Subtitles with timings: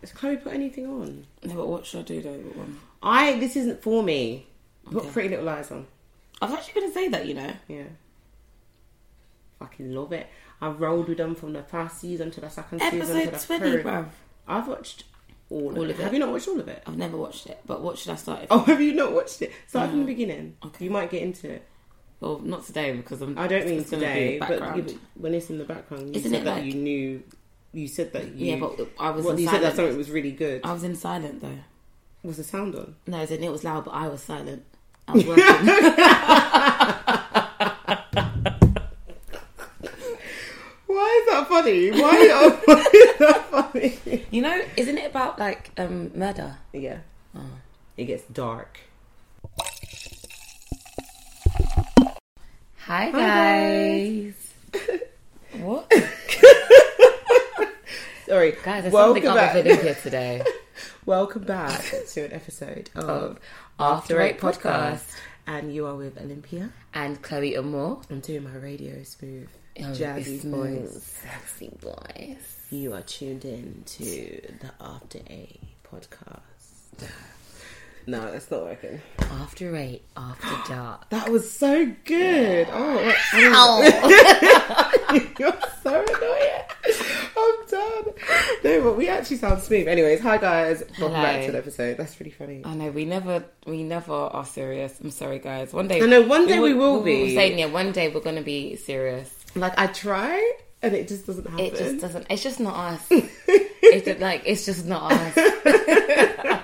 [0.00, 1.26] Has Chloe put anything on?
[1.44, 2.32] No, but what should I do though?
[2.32, 2.78] What one?
[3.02, 3.38] I.
[3.38, 4.46] This isn't for me.
[4.84, 5.10] Put Okay.
[5.10, 5.86] Pretty Little Liars on.
[6.40, 7.52] I was actually going to say that, you know.
[7.68, 7.84] Yeah.
[9.58, 10.26] Fucking love it.
[10.60, 13.58] I've rolled with them from the first season to the second season to Episode the
[13.58, 13.84] 20, third.
[13.84, 14.06] bruv.
[14.48, 15.04] I've watched
[15.50, 16.00] all, All of, of it.
[16.00, 16.02] it?
[16.02, 16.82] Have you not watched all of it?
[16.86, 18.46] I've never watched it, but what should I start?
[18.50, 19.52] Oh, have you not watched it?
[19.66, 20.56] Start from the beginning.
[20.64, 20.84] Okay.
[20.86, 21.66] You might get into it.
[22.20, 23.38] Well, not today because I'm.
[23.38, 24.90] I don't mean it's gonna be today, but background.
[24.90, 27.22] you- when it's in the background, you Isn't said it that like- you knew.
[27.72, 28.52] You said that you.
[28.54, 29.76] yeah, but I was in you said that silent.
[29.76, 30.62] something was really good.
[30.64, 31.58] I was in silent though.
[32.22, 32.96] Was the sound on?
[33.06, 34.64] No, as in it was loud, but I was silent.
[35.08, 35.44] I was working.
[40.86, 41.90] Why is that funny?
[41.92, 44.26] Why, why is that funny?
[44.30, 46.56] you know, isn't it about like um murder?
[46.72, 46.98] Yeah.
[47.36, 47.40] Oh.
[47.96, 48.80] It gets dark.
[52.78, 54.34] Hi guys.
[55.60, 55.92] what?
[58.30, 59.56] Sorry, Guys, there's welcome something back.
[59.56, 60.42] Olympia today.
[61.04, 63.40] welcome back to an episode of Of
[63.80, 65.02] After Eight Podcast.
[65.48, 66.70] and you are with Olympia.
[66.94, 68.00] And Chloe Amore.
[68.08, 69.48] I'm doing my radio smooth,
[69.80, 71.02] Oh, jazzy voice.
[71.22, 72.66] Sexy voice.
[72.70, 75.60] You are tuned in to the After Eight
[75.92, 77.10] podcast.
[78.10, 79.00] No, that's not working.
[79.20, 81.08] After eight, after dark.
[81.10, 82.66] That was so good.
[82.72, 83.82] Oh, Ow.
[85.38, 86.62] you're so annoying.
[87.38, 88.14] I'm done.
[88.64, 89.86] No, but we actually sound smooth.
[89.86, 90.82] Anyways, hi guys.
[90.98, 91.98] Welcome back to the episode.
[91.98, 92.62] That's really funny.
[92.64, 94.98] I know we never, we never are serious.
[94.98, 95.72] I'm sorry, guys.
[95.72, 97.36] One day, I know, one day we will were be.
[97.36, 99.32] saying, yeah, one day we're gonna be serious.
[99.54, 101.64] Like I try, and it just doesn't happen.
[101.64, 102.26] It just doesn't.
[102.28, 103.06] It's just not us.
[103.10, 106.56] it's just, like it's just not us.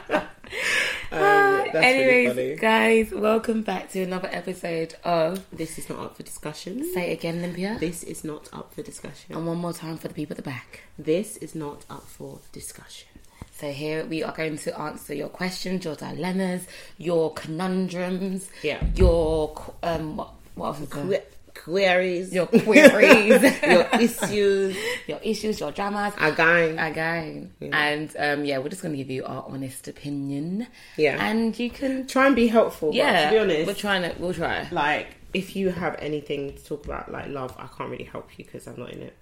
[1.81, 2.55] Really Anyways, funny.
[2.57, 6.83] guys, welcome back to another episode of This is not up for discussion.
[6.95, 7.77] Say It Again, Olympia.
[7.79, 9.35] This is not up for discussion.
[9.37, 10.81] And one more time for the people at the back.
[10.99, 13.09] This is not up for discussion.
[13.53, 16.67] So here we are going to answer your questions, your dilemmas,
[16.99, 18.83] your conundrums, Yeah.
[18.95, 21.23] your um what what else is there?
[21.57, 26.15] Que- queries, your queries, your issues, your issues, your dramas.
[26.19, 26.79] again.
[26.79, 30.67] Again, and um, yeah, we're just going to give you our honest opinion.
[30.97, 31.17] Yeah.
[31.25, 32.89] and you can, Try and be helpful.
[32.91, 33.27] but yeah.
[33.31, 34.69] to be honest, we're trying to, we'll try.
[34.71, 38.45] like if you have anything to talk about, like love, I can't really help you
[38.45, 39.17] because I'm not in it.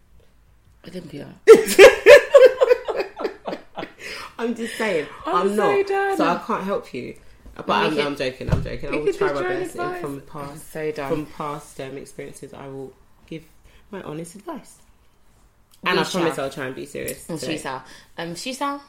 [0.89, 1.35] Olympia.
[4.39, 6.17] I'm just saying, I'm I'm, so not, done.
[6.17, 7.17] so I can't help you.
[7.57, 8.51] But I'm, I'm joking.
[8.51, 8.89] I'm joking.
[8.93, 12.53] I will try my best from I'm past so from past um, experiences.
[12.53, 12.93] I will
[13.27, 13.45] give
[13.91, 14.79] my honest advice,
[15.85, 16.39] and We I promise.
[16.39, 17.29] I'll try and be serious.
[17.29, 17.57] And today.
[17.57, 17.85] she shall.
[18.19, 18.83] Um, she shall.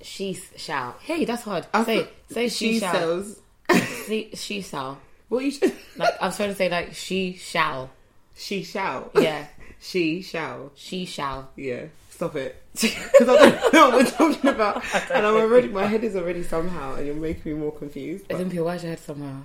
[0.00, 0.96] She shall.
[1.00, 1.66] Hey, that's hard.
[1.74, 2.94] I say say she, she shall.
[2.94, 3.40] sells.
[4.06, 4.98] See, she shall.
[5.28, 5.72] What you should.
[5.96, 7.90] Like I was trying to say, like she shall.
[8.36, 9.10] She shall.
[9.14, 9.46] Yeah,
[9.80, 10.72] She shall.
[10.74, 11.50] she shall.
[11.56, 11.86] Yeah.
[12.16, 12.62] Stop it.
[12.72, 14.82] Because I don't know what we're talking about,
[15.14, 15.68] and I'm already.
[15.68, 18.26] My head is already somehow, and you're making me more confused.
[18.28, 19.42] But Olympia, why's your head somehow?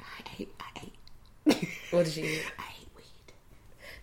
[0.00, 0.54] I hate.
[0.60, 1.68] I hate.
[1.90, 2.42] What did you eat?
[2.58, 3.32] I hate weed.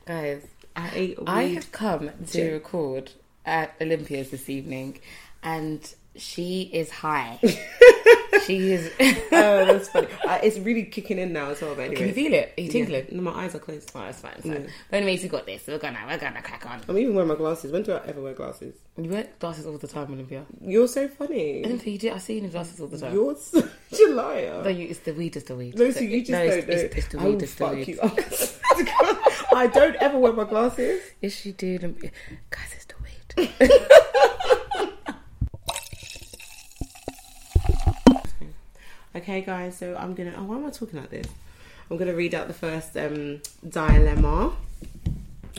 [0.06, 0.46] Guys,
[0.76, 1.26] I ate weed.
[1.30, 2.52] I have come to Yeah.
[2.52, 3.12] record
[3.46, 5.00] at Olympia's this evening,
[5.42, 5.82] and
[6.18, 7.40] she is high.
[8.58, 8.92] is.
[9.00, 10.08] oh, that's funny.
[10.28, 11.76] Uh, it's really kicking in now as well.
[11.76, 12.54] But anyway, Can you feel it?
[12.58, 13.06] Are you tingling?
[13.10, 13.16] Yeah.
[13.16, 13.92] No, my eyes are closed.
[13.96, 14.34] Oh, it's fine.
[14.38, 14.64] It's fine.
[14.64, 14.70] Yeah.
[14.90, 15.68] But anyways, we got this.
[15.68, 16.82] We're gonna we're gonna crack on.
[16.88, 17.72] I'm even wearing my glasses.
[17.72, 18.76] When do I ever wear glasses?
[18.98, 20.46] You wear glasses all the time, Olympia.
[20.62, 21.64] You're so funny.
[21.66, 22.12] Olympia, you do.
[22.12, 23.14] I see you in glasses all the time.
[23.14, 24.62] You're such a liar.
[24.64, 25.36] No, you, it's the weed.
[25.36, 25.78] It's the weed.
[25.78, 26.74] No, so you just no, don't it's, know.
[26.74, 27.42] It's, it's the I weed.
[27.42, 27.88] It's the weed.
[27.88, 28.00] you.
[29.56, 31.02] I don't ever wear my glasses.
[31.22, 31.78] Yes, you do.
[31.78, 34.56] Guys, it's the weed.
[39.16, 39.78] Okay, guys.
[39.78, 40.34] So I'm gonna.
[40.38, 41.28] Oh, why am I talking like this?
[41.90, 44.54] I'm gonna read out the first um, dilemma.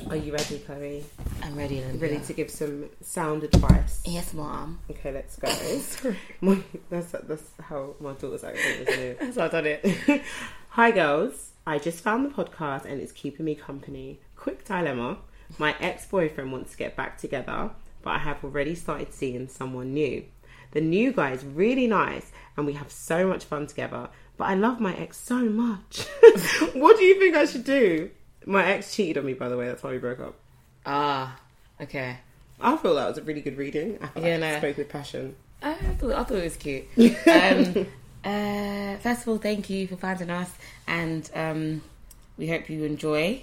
[0.09, 1.05] Are you ready, Chloe?
[1.43, 1.81] I'm ready.
[1.81, 2.01] Olympia.
[2.01, 4.03] Ready to give some sound advice?
[4.05, 4.79] Yes, mom.
[4.89, 5.49] Okay, let's go.
[6.41, 6.59] My,
[6.89, 9.21] that's that's how my daughter's acting, isn't it?
[9.21, 10.23] That's how I done it.
[10.71, 11.51] Hi, girls.
[11.67, 14.21] I just found the podcast and it's keeping me company.
[14.37, 15.19] Quick dilemma.
[15.59, 17.71] My ex boyfriend wants to get back together,
[18.03, 20.25] but I have already started seeing someone new.
[20.73, 24.55] The new guy is really nice and we have so much fun together, but I
[24.55, 26.05] love my ex so much.
[26.75, 28.11] what do you think I should do?
[28.47, 30.35] My ex cheated on me, by the way, that's why we broke up.
[30.87, 31.39] Ah,
[31.81, 32.19] okay.
[32.61, 33.99] I feel that was a really good reading.
[34.03, 34.59] I feel Yeah, like no.
[34.59, 35.35] spoke with passion.
[35.63, 36.87] I thought, I thought it was cute.
[37.27, 37.87] Um,
[38.25, 40.51] uh, first of all, thank you for finding us,
[40.87, 41.83] and um,
[42.37, 43.43] we hope you enjoy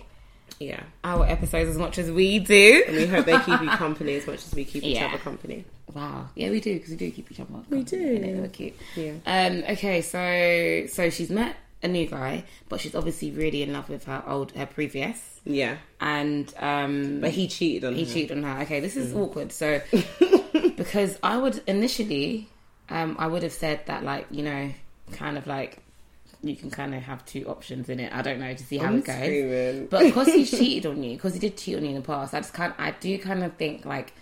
[0.60, 0.82] Yeah.
[1.04, 2.84] our episodes as much as we do.
[2.88, 5.08] And we hope they keep you company as much as we keep each Yeah.
[5.08, 5.66] other company.
[5.94, 7.50] Wow, yeah, we do because we do keep each other.
[7.70, 7.98] We do.
[8.20, 8.42] innit?
[8.42, 8.74] We're cute.
[8.96, 9.14] Yeah.
[9.26, 13.88] Um, okay, so so she's met a new guy, but she's obviously really in love
[13.88, 15.78] with her old her previous, Yeah.
[16.02, 18.12] and um, But he cheated on he her.
[18.14, 18.62] cheated on her.
[18.64, 19.52] Okay, this is awkward.
[19.52, 19.80] So
[20.76, 22.50] because I would initially,
[22.90, 24.72] um, I would have said that like you know,
[25.14, 25.80] kind of like
[26.44, 28.14] you can kind of have two options in it.
[28.14, 29.16] I don't know to see how I'm it goes.
[29.16, 29.88] screaming.
[29.88, 32.34] But because he's cheated on you, because he did cheat on you in the past,
[32.34, 34.14] I just kind, I do kind of think like,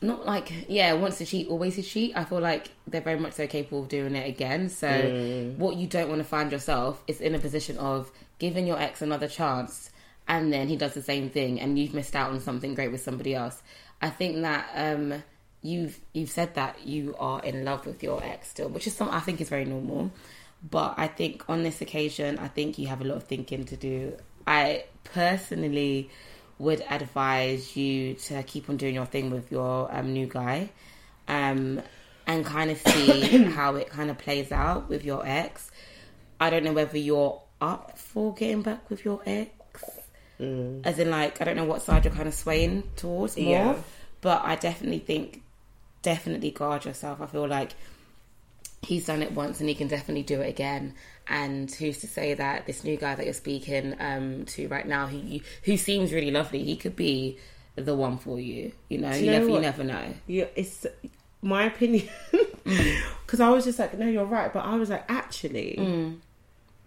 [0.00, 2.16] not like yeah, once to cheat, always to cheat.
[2.16, 4.68] I feel like they're very much so capable of doing it again.
[4.68, 5.56] So Mm.
[5.56, 9.00] what you don't want to find yourself is in a position of giving your ex
[9.02, 9.90] another chance,
[10.28, 13.02] and then he does the same thing, and you've missed out on something great with
[13.02, 13.62] somebody else.
[14.02, 15.22] I think that um,
[15.62, 19.14] you've you've said that you are in love with your ex still, which is something
[19.16, 20.10] I think is very normal.
[20.68, 23.76] But I think on this occasion, I think you have a lot of thinking to
[23.76, 24.16] do.
[24.46, 26.10] I personally
[26.58, 30.70] would advise you to keep on doing your thing with your um, new guy,
[31.28, 31.82] um,
[32.26, 35.70] and kind of see how it kind of plays out with your ex.
[36.40, 39.84] I don't know whether you're up for getting back with your ex,
[40.40, 43.74] as in like I don't know what side you're kind of swaying towards more, Yeah.
[44.22, 45.42] but I definitely think
[46.02, 47.20] definitely guard yourself.
[47.20, 47.72] I feel like
[48.84, 50.94] he's done it once and he can definitely do it again.
[51.26, 55.06] And who's to say that this new guy that you're speaking um, to right now,
[55.06, 57.38] who who seems really lovely, he could be
[57.76, 58.72] the one for you.
[58.88, 60.14] You know, you you, know never, you never know.
[60.26, 60.86] Yeah, it's
[61.42, 62.08] my opinion.
[62.64, 64.52] Because I was just like, no, you're right.
[64.52, 65.76] But I was like, actually,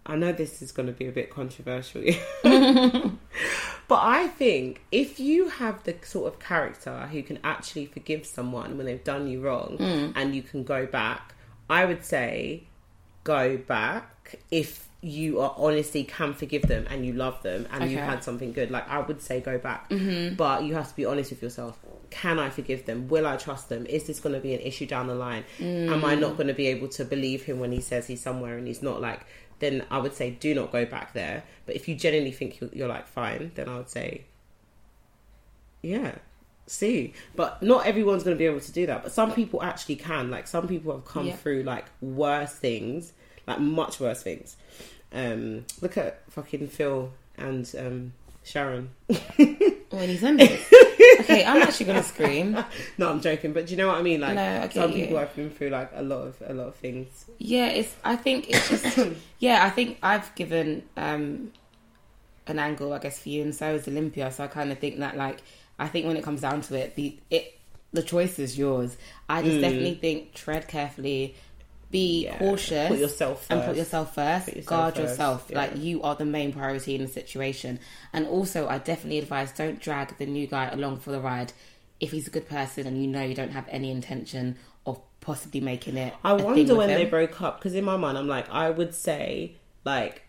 [0.06, 2.02] I know this is going to be a bit controversial.
[2.42, 8.76] but I think if you have the sort of character who can actually forgive someone
[8.76, 9.76] when they've done you wrong
[10.16, 11.34] and you can go back,
[11.68, 12.64] I would say
[13.24, 17.98] go back if you are honestly can forgive them and you love them and you
[17.98, 18.06] Okay.
[18.06, 18.70] had something good.
[18.70, 19.90] Like i would say go back.
[19.90, 20.34] Mm-hmm.
[20.34, 21.78] But you have to be honest with yourself.
[22.10, 23.08] Can i forgive them?
[23.08, 23.86] Will i trust them?
[23.86, 25.44] Is this going to be an issue down the line?
[25.60, 26.36] Am i not mm.
[26.36, 29.00] going to be able to believe him when he says he's somewhere and he's not?
[29.00, 29.20] Like
[29.60, 31.44] then i would say do not go back there.
[31.66, 34.24] But if you genuinely think you're, you're like fine then i would say
[35.82, 36.16] yeah
[36.70, 39.96] see but not everyone's going to be able to do that but some people actually
[39.96, 41.36] can like some people have come Yeah.
[41.36, 43.12] through like worse things
[43.46, 44.56] like much worse things
[45.12, 48.12] um look at fucking phil and um
[48.44, 48.90] sharon
[49.90, 51.20] When he's it.
[51.20, 52.62] okay, I'm actually gonna scream.
[52.98, 55.04] no i'm joking but do you know what i mean like No, some you.
[55.04, 57.94] people have been through like a lot of a lot of things Yeah, it's.
[58.04, 58.98] I think it's just.
[59.38, 61.52] yeah, I think I've given um
[62.46, 64.30] an angle, I guess, for you, and so is Olympia.
[64.32, 65.42] So I kind of think that, like,
[65.78, 67.58] I think when it comes down to it, the it
[67.92, 68.96] the choice is yours.
[69.28, 71.36] I just definitely think tread carefully,
[71.90, 72.32] be Mm.
[72.32, 73.78] Yeah, cautious, put yourself and put first.
[73.78, 74.44] yourself first.
[74.46, 75.46] Put yourself guard first, yourself.
[75.48, 75.58] yeah.
[75.58, 77.78] Like you are the main priority in the situation.
[78.12, 81.52] And also, I definitely advise don't drag the new guy along for the ride.
[82.00, 85.60] If he's a good person and you know you don't have any intention of possibly
[85.60, 86.98] making it, I wonder when him.
[86.98, 90.22] they broke up because in my mind, I'm like, I would say, like,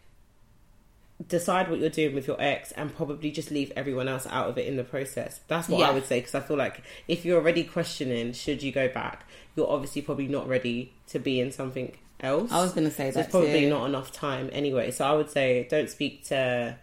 [1.28, 4.58] decide what you're doing with your ex and probably just leave everyone else out of
[4.58, 5.42] it in the process.
[5.48, 8.72] That's what I would say because I feel like if you're already questioning, should you
[8.72, 9.26] go back,
[9.56, 12.52] you're obviously probably not ready to be in something else.
[12.52, 13.70] I was gonna say So that there's probably too.
[13.70, 14.92] not enough time anyway.
[14.92, 16.78] So I would say don't speak to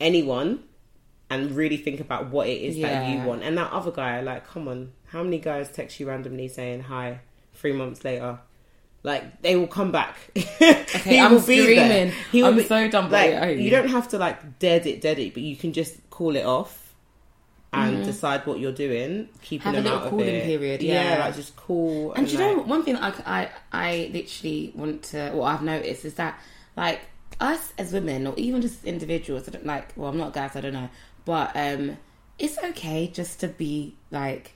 [0.00, 0.60] anyone
[1.30, 3.42] and really think about what it is that you want.
[3.42, 7.20] And that other guy, like, come on, how many guys text you randomly saying hi
[7.52, 8.38] three months later?
[9.08, 10.16] Like they will come back.
[10.98, 12.12] Okay, I'm screaming.
[12.32, 13.58] He will I'm be- so done Like it.
[13.58, 16.44] you don't have to like dead it, dead it, but you can just call it
[16.44, 16.94] off
[17.72, 19.64] and decide what you're doing, keeping.
[19.64, 20.44] Have a them little out of it.
[20.44, 21.18] period, yeah.
[21.20, 22.12] like just cool.
[22.14, 25.62] And do you like, know one thing I, I I literally want to what I've
[25.62, 26.38] noticed is that
[26.76, 27.00] like
[27.40, 30.48] us as women or even just individuals I don't like well I'm not a guy
[30.48, 30.88] so I don't know
[31.24, 31.96] but um
[32.38, 34.52] it's okay just to be like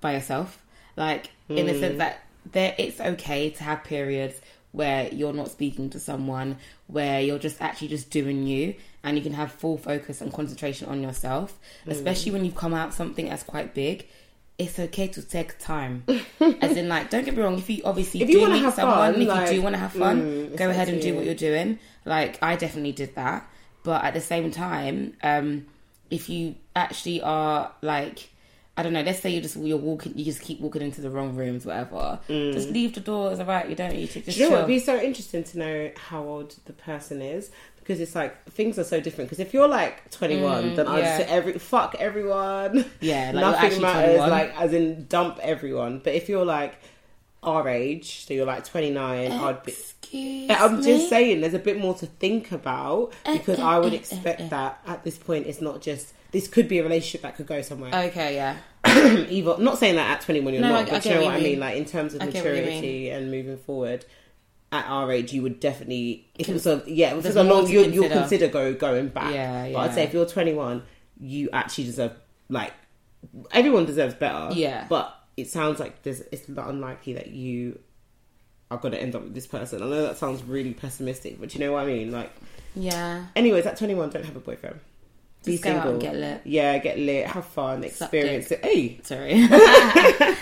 [0.00, 0.62] by yourself
[0.96, 2.20] like in the sense that
[2.52, 4.40] there it's okay to have periods
[4.72, 6.56] where you're not speaking to someone
[6.88, 8.74] where you're just actually just doing you
[9.04, 12.92] and you can have full focus and concentration on yourself especially when you've come out
[12.92, 14.06] something that's quite big.
[14.56, 16.04] It's okay to take time.
[16.40, 19.14] As in like don't get me wrong if you obviously If do you meet someone
[19.14, 21.34] fun, if you do want to have fun mm, go ahead and do what you're
[21.34, 21.78] doing.
[22.04, 23.48] Like i definitely did that.
[23.82, 25.66] But at the same time um
[26.10, 28.30] if you actually are like
[28.76, 29.02] I don't know.
[29.02, 32.18] Let's say you just you're walking, you just keep walking into the wrong rooms, whatever.
[32.28, 33.38] Just leave the doors.
[33.38, 34.40] All right, you don't need to just Mm.
[34.40, 34.56] Do you know?
[34.56, 38.78] It'd be so interesting to know how old the person is because it's like things
[38.78, 39.30] are so different.
[39.30, 41.16] Because if you're like 21, then I'd Mm, yeah.
[41.18, 42.84] say every fuck everyone.
[43.00, 44.16] Yeah, like, nothing matters.
[44.16, 44.30] 21.
[44.30, 46.00] Like as in dump everyone.
[46.02, 46.74] But if you're like
[47.44, 49.72] our age, so you're like 29, I'd be.
[49.72, 53.96] Excuse I'm just saying, there's a bit more to think about because I would eh,
[53.96, 54.48] expect eh.
[54.48, 57.62] that at this point, it's not just this could be a relationship that could go
[57.62, 57.90] somewhere.
[58.10, 58.56] Okay, yeah.
[58.86, 61.26] Either not saying that at 21 you're No, not, I- but I you know what
[61.28, 61.50] what I mean.
[61.52, 61.60] mean.
[61.60, 64.04] Like in terms of I get what you maturity and moving forward,
[64.70, 67.42] at our age, you would definitely if it was a yeah, if it was a
[67.44, 68.20] long, you you'll consider.
[68.20, 69.32] consider go going back.
[69.32, 69.72] Yeah, yeah.
[69.72, 70.82] But I'd say if you're 21,
[71.20, 72.12] you actually deserve
[72.50, 72.72] like
[73.52, 74.52] everyone deserves better.
[74.54, 74.86] Yeah.
[74.88, 77.78] but it sounds like there's it's not unlikely that you
[78.70, 79.82] are going to end up with this person.
[79.82, 82.10] I know that sounds really pessimistic, but you know what I mean.
[82.10, 82.32] Like,
[82.74, 83.26] Yeah.
[83.36, 84.80] anyways, at 21, don't have a boyfriend.
[85.44, 85.92] Be Just out single.
[85.92, 86.40] and get lit.
[86.44, 88.64] Yeah, get lit, have fun, Suck experience it.
[88.64, 89.30] Hey, Sorry.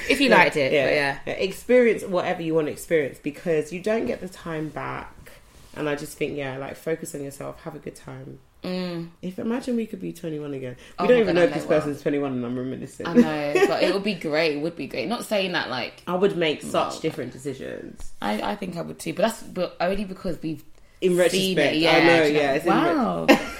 [0.08, 1.34] if you liked it, but yeah.
[1.34, 5.32] Experience whatever you want to experience because you don't get the time back.
[5.74, 8.38] And I just think, yeah, like focus on yourself, have a good time.
[8.62, 10.76] Mm, If imagine we could be 21 again.
[10.98, 13.06] Oh We don't even God, know if this person's 21 and I'm reminiscing.
[13.08, 14.56] I know, but it would be great.
[14.58, 15.08] It would be great.
[15.08, 17.00] Not saying that like I would make such No.
[17.00, 18.12] different decisions.
[18.22, 20.62] I, I think I would too, but that's but only because we've
[21.00, 21.78] In seen retrospect, it.
[21.80, 22.52] Yeah, I know, yeah.
[22.52, 23.26] Re- wow.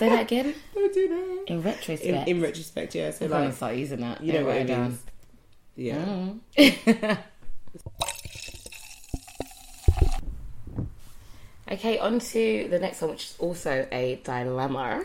[0.00, 0.54] Say that again.
[0.74, 1.44] Don't do that.
[1.46, 3.10] In In, retrospect, in retrospect, yeah.
[3.10, 4.22] So I'm gonna like, start using that.
[4.22, 4.98] you know what down.
[5.76, 6.38] means.
[6.56, 7.16] Yeah.
[11.70, 15.04] Okay, on to the next one, which is also a dilemma.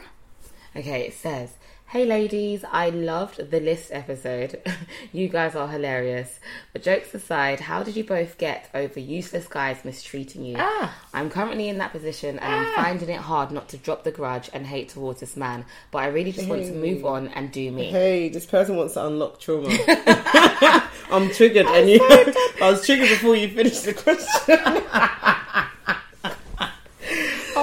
[0.75, 1.52] Okay, it says,
[1.88, 4.60] Hey ladies, I loved the list episode.
[5.13, 6.39] you guys are hilarious.
[6.74, 10.56] But jokes aside, how did you both get over useless guys mistreating you?
[10.58, 10.94] Ah.
[11.13, 14.50] I'm currently in that position and I'm finding it hard not to drop the grudge
[14.51, 15.63] and hate towards this man.
[15.92, 17.92] But I really just want to move on and do me.
[17.92, 19.70] Hey, this person wants to unlock trauma.
[21.12, 22.00] I'm triggered, and you.
[22.62, 25.72] I was triggered before you finished the question.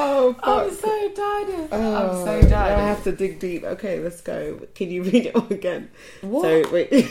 [0.03, 1.69] Oh, I'm so tired.
[1.73, 3.65] Oh, I'm so now I have to dig deep.
[3.65, 4.61] Okay, let's go.
[4.75, 5.91] Can you read it all again?
[6.21, 6.43] What?
[6.43, 6.91] So wait.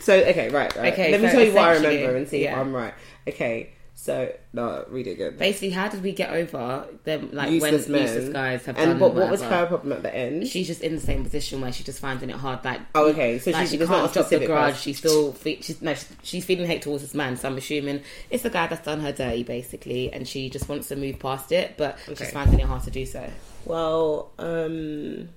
[0.00, 0.92] so okay, right, right.
[0.92, 2.56] Okay, Let me so tell you what I remember and see if.
[2.56, 2.94] I'm right.
[3.28, 3.70] Okay,
[4.04, 5.36] so no, read it again.
[5.38, 7.30] Basically, how did we get over them?
[7.32, 8.02] Like useless when men.
[8.02, 10.46] useless guys have and done what, what was her problem at the end?
[10.46, 12.62] She's just in the same position where she's just finding it hard.
[12.66, 14.76] Like, Oh, okay, so like she- she can't not drop the grudge.
[14.76, 17.38] She's still fe- she's no, she's, she's feeling hate towards this man.
[17.38, 20.88] So I'm assuming it's the guy that's done her dirty, basically, and she just wants
[20.88, 22.24] to move past it, but Okay.
[22.24, 23.26] she's finding it hard to do so.
[23.64, 25.30] Well, um,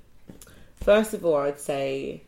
[0.84, 2.24] first of all, I'd say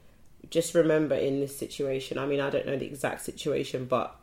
[0.50, 2.18] just remember in this situation.
[2.18, 4.16] I mean, I don't know the exact situation, but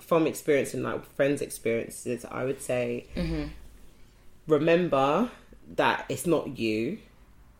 [0.00, 3.44] from experience and like friends' experiences, I would say mm-hmm.
[4.46, 5.30] remember
[5.74, 6.98] that it's not you.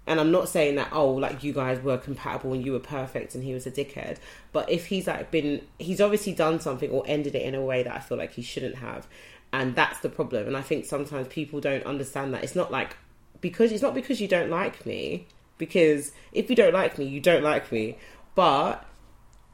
[0.08, 3.34] And I'm not saying that oh, like you guys were compatible and you were perfect
[3.34, 4.18] and he was a dickhead.
[4.52, 7.82] But if he's like been, he's obviously done something or ended it in a way
[7.82, 9.08] that I feel like he shouldn't have,
[9.52, 10.46] and that's the problem.
[10.46, 12.96] And I think sometimes people don't understand that it's not like
[13.40, 15.26] because it's not because you don't like me.
[15.58, 17.96] Because if you don't like me, you don't like me.
[18.34, 18.84] But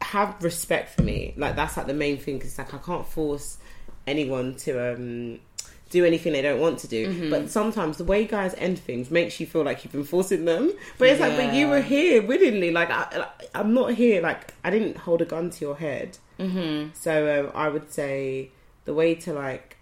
[0.02, 1.34] have respect for me.
[1.36, 2.38] Like that's like the main thing.
[2.38, 3.58] Because like I can't force
[4.06, 5.38] anyone to um
[5.90, 7.08] do anything they don't want to do.
[7.08, 7.30] Mm-hmm.
[7.30, 10.72] But sometimes the way guys end things makes you feel like you've been forcing them.
[10.98, 12.70] But it's like, but you were here willingly.
[12.70, 14.22] Like I, I'm not here.
[14.22, 16.16] Like I didn't hold a gun to your head.
[16.38, 16.94] Mm-hmm.
[16.94, 18.50] So um, I would say
[18.86, 19.76] the way to like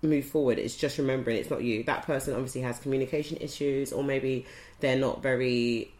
[0.00, 1.84] move forward is just remembering it's not you.
[1.84, 4.46] That person obviously has communication issues, or maybe
[4.80, 5.91] they're not very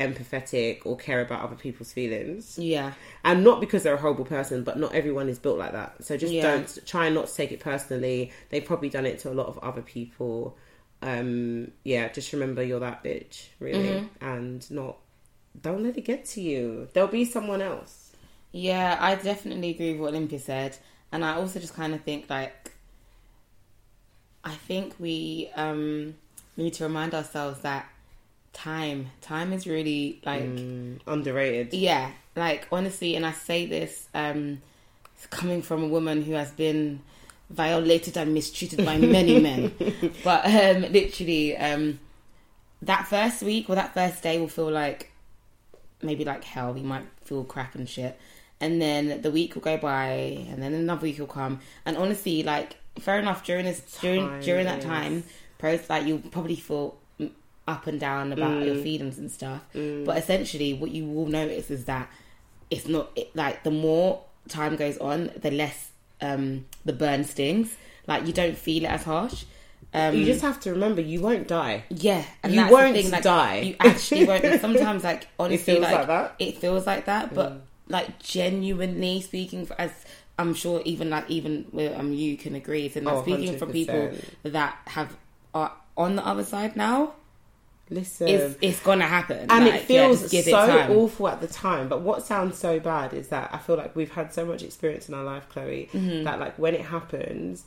[0.00, 2.58] empathetic or care about other people's feelings.
[2.58, 2.92] Yeah,
[3.22, 6.02] And not because they're a horrible person, but not everyone is built like that.
[6.04, 6.42] So just Yeah.
[6.42, 8.32] don't try not to take it personally.
[8.48, 10.56] They've probably done it to a lot of other people.
[11.02, 14.24] Um, yeah, just remember you're that bitch, really, Mm-hmm.
[14.24, 14.96] and not.
[15.60, 16.88] Don't let it get to you.
[16.92, 18.12] There'll be someone else.
[18.52, 20.76] yeah, I definitely agree with what Olympia said,
[21.12, 22.72] and I also just kind of think like,
[24.44, 26.14] I think we um
[26.56, 27.88] need to remind ourselves that
[28.52, 30.42] time, time is really like.
[30.42, 31.74] Mm, underrated.
[31.74, 34.62] Yeah, like honestly, and I say this um,
[35.30, 37.00] coming from a woman who has been
[37.50, 39.72] violated and mistreated by many men.
[40.24, 41.98] But um, literally, um,
[42.82, 45.10] that first week or that first day will feel like
[46.02, 46.76] maybe like hell.
[46.76, 48.18] You might feel crap and shit.
[48.62, 51.60] And then the week will go by, and then another week will come.
[51.86, 53.44] And honestly, like fair enough.
[53.44, 54.84] During this, during Time, during that yes.
[54.84, 55.24] time,
[55.58, 56.99] pros like you'll probably feel
[57.70, 59.62] up and down about your feelings and stuff.
[59.72, 62.08] But essentially, what you will notice is that
[62.70, 67.76] it's not it, like the more time goes on, the less um, the burn stings.
[68.06, 69.44] Like you don't feel it as harsh.
[69.92, 71.84] Um, You just have to remember you won't die.
[71.88, 73.60] yeah, and You won't thing, like, die.
[73.60, 74.60] You actually won't.
[74.60, 76.34] Sometimes, like honestly, feels like, like that?
[76.38, 79.90] It feels like that, but like genuinely speaking, for, as
[80.38, 84.12] I'm sure, even like even um, you can agree, and like Oh, speaking from people
[84.44, 85.16] that have
[85.54, 87.14] are on the other side now,
[87.90, 88.28] Listen.
[88.28, 91.48] it's it's gonna happen, and Like, it feels just give it so awful at the
[91.48, 91.88] time.
[91.88, 95.08] But what sounds so bad is that I feel like we've had so much experience
[95.08, 96.24] in our life, Chloe, Mm-hmm.
[96.24, 97.64] that like when it happens,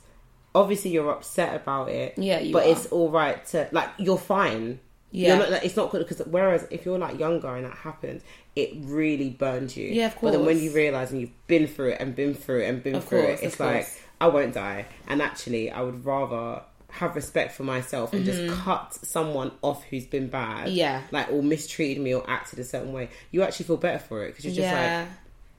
[0.54, 2.14] obviously you're upset about it.
[2.16, 2.70] Yeah, you but are.
[2.70, 4.80] it's all right to like you're fine.
[5.10, 5.28] Yeah.
[5.28, 8.22] You're not, like, it's not good because whereas if you're like younger and that happens,
[8.56, 9.86] it really burns you.
[9.88, 10.32] Yeah, of course.
[10.32, 12.82] But then when you realize and you've been through it and been through it and
[12.82, 13.86] been Of through course, it, it's like.
[14.20, 14.86] I won't die.
[15.06, 16.62] And actually, I would rather
[16.94, 20.76] have respect for myself and just cut someone off who's been bad Mm-hmm.
[20.76, 21.02] Yeah.
[21.10, 24.28] like or mistreated me or acted a certain way, you actually feel better for it
[24.28, 25.08] because you're just yeah, like,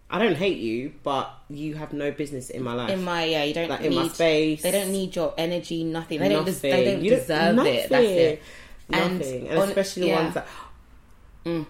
[0.10, 2.90] I don't hate you, but you have no business in my life.
[2.92, 4.62] In my yeah, you don't Like, need in my space.
[4.62, 5.84] They don't need your energy.
[5.84, 6.20] Nothing.
[6.20, 6.46] They don't.
[6.46, 6.72] Des- Nothing.
[6.72, 7.90] they don't You don't- deserve it.
[7.90, 8.42] That's it.
[8.90, 9.48] Nothing.
[9.50, 10.22] And, on- especially the yeah.
[10.22, 10.48] ones that.
[11.46, 11.66] Mm.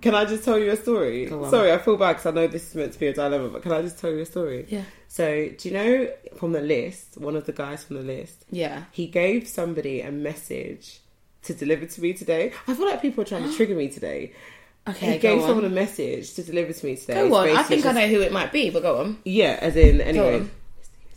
[0.00, 1.28] Can I just tell you a story?
[1.28, 3.62] Sorry, I feel bad because I know this is meant to be a dilemma, but
[3.62, 4.66] can I just tell you a story?
[4.68, 4.82] Yeah.
[5.12, 8.84] So, do you know from the list, one of the guys from the list, Yeah.
[8.92, 11.00] he gave somebody a message
[11.42, 12.54] to deliver to me today.
[12.66, 14.32] I feel like people are trying to trigger me today.
[14.88, 15.12] Okay.
[15.12, 17.28] he gave go someone a message to deliver to me today.
[17.28, 17.50] Go on.
[17.50, 19.18] I think I know who it might be, but go on.
[19.22, 20.46] Yeah, as in, anyway.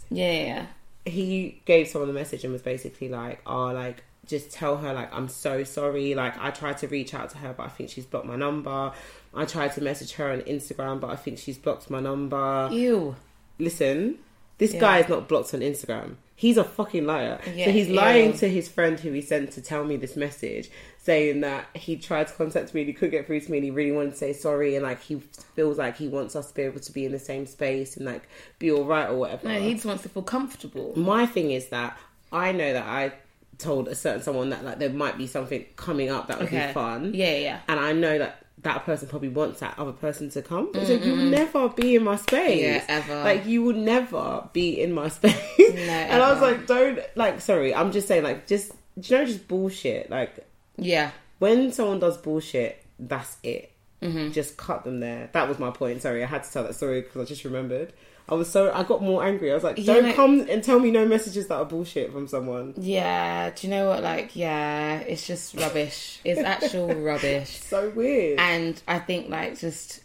[0.09, 0.25] Yeah.
[0.33, 0.65] yeah, yeah.
[1.05, 5.13] he gave someone a message and was basically like, "Oh, like just tell her like
[5.13, 6.15] I'm so sorry.
[6.15, 8.91] Like I tried to reach out to her, but I think she's blocked my number.
[9.33, 12.67] I tried to message her on Instagram, but I think she's blocked my number.
[12.73, 13.15] Ew.
[13.59, 14.19] Listen,
[14.57, 14.79] this Yeah.
[14.79, 16.15] guy is not blocked on Instagram.
[16.38, 17.39] He's a fucking liar.
[17.55, 18.38] Yeah, so he's lying ew.
[18.39, 20.69] to his friend who he sent to tell me this message,
[21.01, 23.63] saying that he tried to contact me and he couldn't get through to me and
[23.65, 25.21] he really wanted to say sorry and like he
[25.55, 28.05] feels like he wants us to be able to be in the same space and
[28.05, 28.27] like
[28.59, 29.47] be all right or whatever.
[29.47, 30.91] No, he just wants to feel comfortable.
[30.97, 31.97] My thing is that
[32.33, 33.13] I know that I
[33.57, 36.67] told a certain someone that like there might be something coming up that would Okay.
[36.67, 37.13] be fun.
[37.13, 37.59] Yeah, yeah.
[37.69, 40.69] And I know that that person probably wants that other person to come.
[40.74, 42.62] So you will never be in my space.
[42.62, 43.24] Yeah, ever.
[43.24, 45.39] Like you will never be in my space.
[45.60, 49.25] and I was like, don't like sorry, I'm just saying like just do you know
[49.25, 50.10] just bullshit.
[50.10, 50.45] Like
[50.77, 51.12] Yeah.
[51.39, 53.72] when someone does bullshit, that's it.
[54.01, 54.31] Mm-hmm.
[54.31, 55.29] Just cut them there.
[55.31, 56.01] That was my point.
[56.01, 57.93] Sorry, I had to tell that story because I just remembered.
[58.27, 59.51] I was so I got more angry.
[59.51, 62.27] I was like, don't know- come and tell me no messages that are bullshit from
[62.27, 62.74] someone.
[62.77, 63.51] Yeah.
[63.51, 64.01] Do you know what?
[64.01, 66.20] Like, yeah, it's just rubbish.
[66.24, 67.60] It's actual rubbish.
[67.62, 68.39] So weird.
[68.39, 70.01] And I think, like, just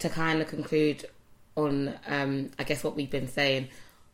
[0.00, 1.06] to kind of conclude
[1.56, 3.68] on, um, I guess what we've been saying,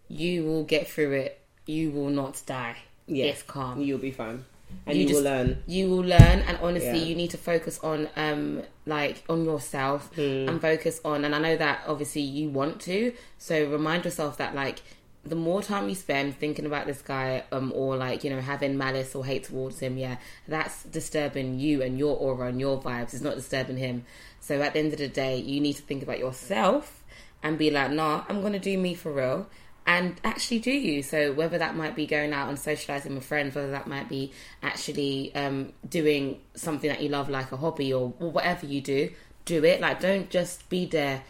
[0.08, 1.40] you will get through it.
[1.66, 2.76] You will not die.
[3.06, 3.80] yeah, It's calm.
[3.82, 4.44] You'll be fine,
[4.86, 5.62] and You you, just- will learn.
[5.66, 7.04] You will learn, and honestly, Yeah.
[7.04, 10.48] you need to focus on, um, like, on yourself Hmm.
[10.48, 11.24] and focus on.
[11.24, 14.80] And I know that obviously you want to, so remind yourself that, like,
[15.24, 18.78] the more time you spend thinking about this guy, um, or like you know having
[18.78, 23.12] malice or hate towards him, yeah, that's disturbing you and your aura and your vibes.
[23.12, 24.04] It's not disturbing him.
[24.40, 27.04] So at the end of the day, you need to think about yourself
[27.42, 29.48] and be like, nah, I'm gonna do me for real.
[29.88, 31.02] And actually do you.
[31.02, 34.32] So whether that might be going out and socializing with friends, whether that might be
[34.62, 39.10] actually um, doing something that you love, like a hobby or, or whatever you do,
[39.46, 39.80] do it.
[39.80, 41.22] Like don't just be there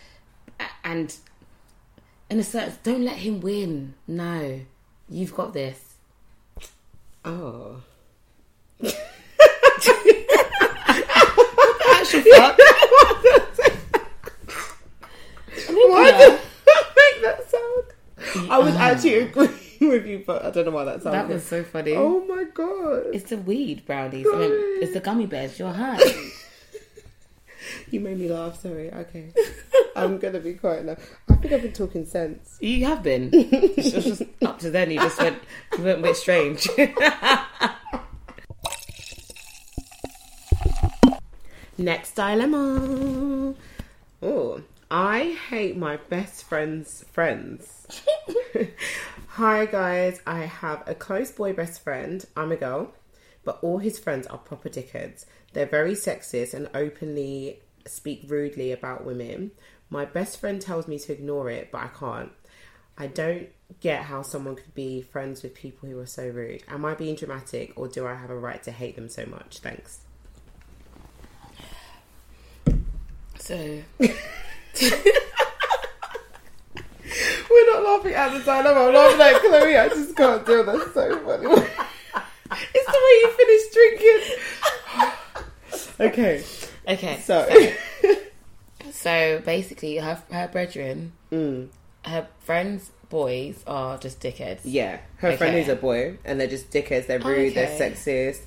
[0.82, 1.14] and
[2.28, 3.94] in a certain don't let him win.
[4.08, 4.62] No.
[5.08, 5.94] You've got this.
[7.24, 7.82] Oh,
[8.82, 8.94] Actual
[12.22, 12.58] fuck.
[15.68, 16.47] why did I make that sound?
[18.50, 21.18] I was um, actually agreeing with you, but I don't know why that sounded.
[21.20, 21.94] That was so funny.
[21.94, 23.06] Oh my god!
[23.12, 24.26] It's the weed brownies.
[24.32, 24.50] I mean,
[24.82, 25.58] it's the gummy bears.
[25.58, 25.98] You're high.
[27.90, 28.60] You made me laugh.
[28.60, 28.90] Sorry.
[28.92, 29.32] Okay,
[29.96, 30.96] I'm gonna be quiet now.
[31.28, 32.58] I think I've been talking sense.
[32.60, 33.30] You have been.
[33.34, 34.90] It's just up to then.
[34.90, 35.38] You just went.
[35.76, 36.68] You went a bit strange.
[41.78, 43.54] Next dilemma.
[44.20, 47.86] Oh, I hate my best friend's friends.
[49.28, 52.24] Hi guys, I have a close boy best friend.
[52.34, 52.94] I'm a girl,
[53.44, 55.26] but all his friends are proper dickheads.
[55.52, 59.50] They're very sexist and openly speak rudely about women.
[59.90, 62.32] My best friend tells me to ignore it, but I can't.
[62.96, 63.48] I don't
[63.80, 66.62] get how someone could be friends with people who are so rude.
[66.66, 69.58] Am I being dramatic or do I have a right to hate them so much?
[69.58, 70.00] Thanks.
[73.38, 73.82] so
[77.50, 78.80] We're not laughing at the dilemma.
[78.88, 79.76] I'm laughing at Chloe.
[79.76, 81.46] I just can't do That's so funny.
[82.74, 84.22] it's the way you finish drinking.
[86.00, 86.44] okay,
[86.88, 87.20] okay.
[87.20, 87.48] so
[88.92, 91.68] So basically, her her brethren, Mm.
[92.04, 94.60] her friends' boys are just dickheads.
[94.64, 95.62] yeah, her friend Okay.
[95.62, 97.06] is a boy, and they're just dickheads.
[97.06, 97.54] They're rude.
[97.54, 97.90] They're Okay.
[97.90, 98.40] sexist.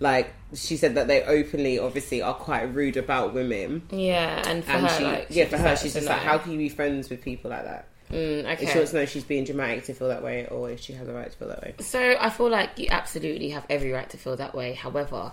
[0.00, 3.82] Like she said that they openly, obviously, are quite rude about women.
[3.90, 6.52] Yeah, and for And her, she, like, yeah, for her, she's just like, how can
[6.52, 7.88] you be friends with people like that?
[8.10, 8.74] Mm, And She okay.
[8.76, 11.08] wants to know if she's being dramatic to feel that way, or if she has
[11.08, 11.74] a right to feel that way.
[11.80, 14.72] So I feel like you absolutely have every right to feel that way.
[14.74, 15.32] However,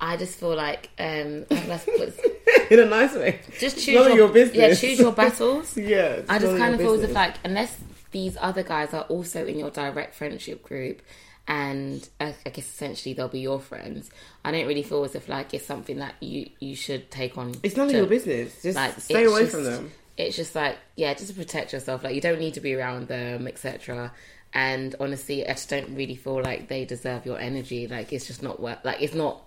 [0.00, 1.44] I just feel like um,
[2.70, 3.40] In a nice way.
[3.58, 4.56] just choose your, your business.
[4.56, 5.76] Yeah, choose your battles.
[5.76, 7.76] Yeah, I just kind of feel as if like unless
[8.12, 11.02] these other guys are also in your direct friendship group
[11.48, 14.10] and uh, I guess essentially they'll be your friends.
[14.44, 17.54] I don't really feel as if like it's something that you you should take on.
[17.62, 18.62] It's none of your business.
[18.62, 19.90] Just like, stay away just- from them.
[20.16, 22.04] It's just like yeah, just to protect yourself.
[22.04, 24.12] Like you don't need to be around them, etc.
[24.52, 27.86] And honestly, I just don't really feel like they deserve your energy.
[27.86, 28.84] Like it's just not worth.
[28.84, 29.42] Like it's not.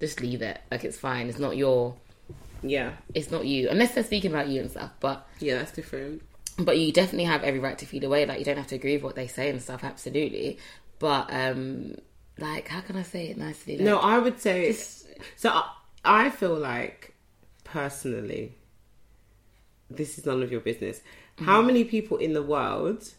[0.00, 0.60] Just leave it.
[0.70, 1.28] Like it's fine.
[1.28, 1.94] It's not your.
[2.62, 4.90] Yeah, It's not you, unless they're speaking about you and stuff.
[4.98, 6.22] But yeah, that's different.
[6.58, 8.26] but you definitely have every right to feel away.
[8.26, 9.84] Like you don't have to agree with what they say and stuff.
[9.84, 10.58] Absolutely.
[10.98, 11.96] But um,
[12.38, 13.76] like, how can I say it nicely?
[13.76, 14.72] Like, No, I would say
[15.36, 15.50] so.
[15.50, 15.70] I,
[16.04, 17.14] I feel like
[17.64, 18.54] personally,
[19.90, 21.00] this is none of your business.
[21.38, 23.12] How many people in the world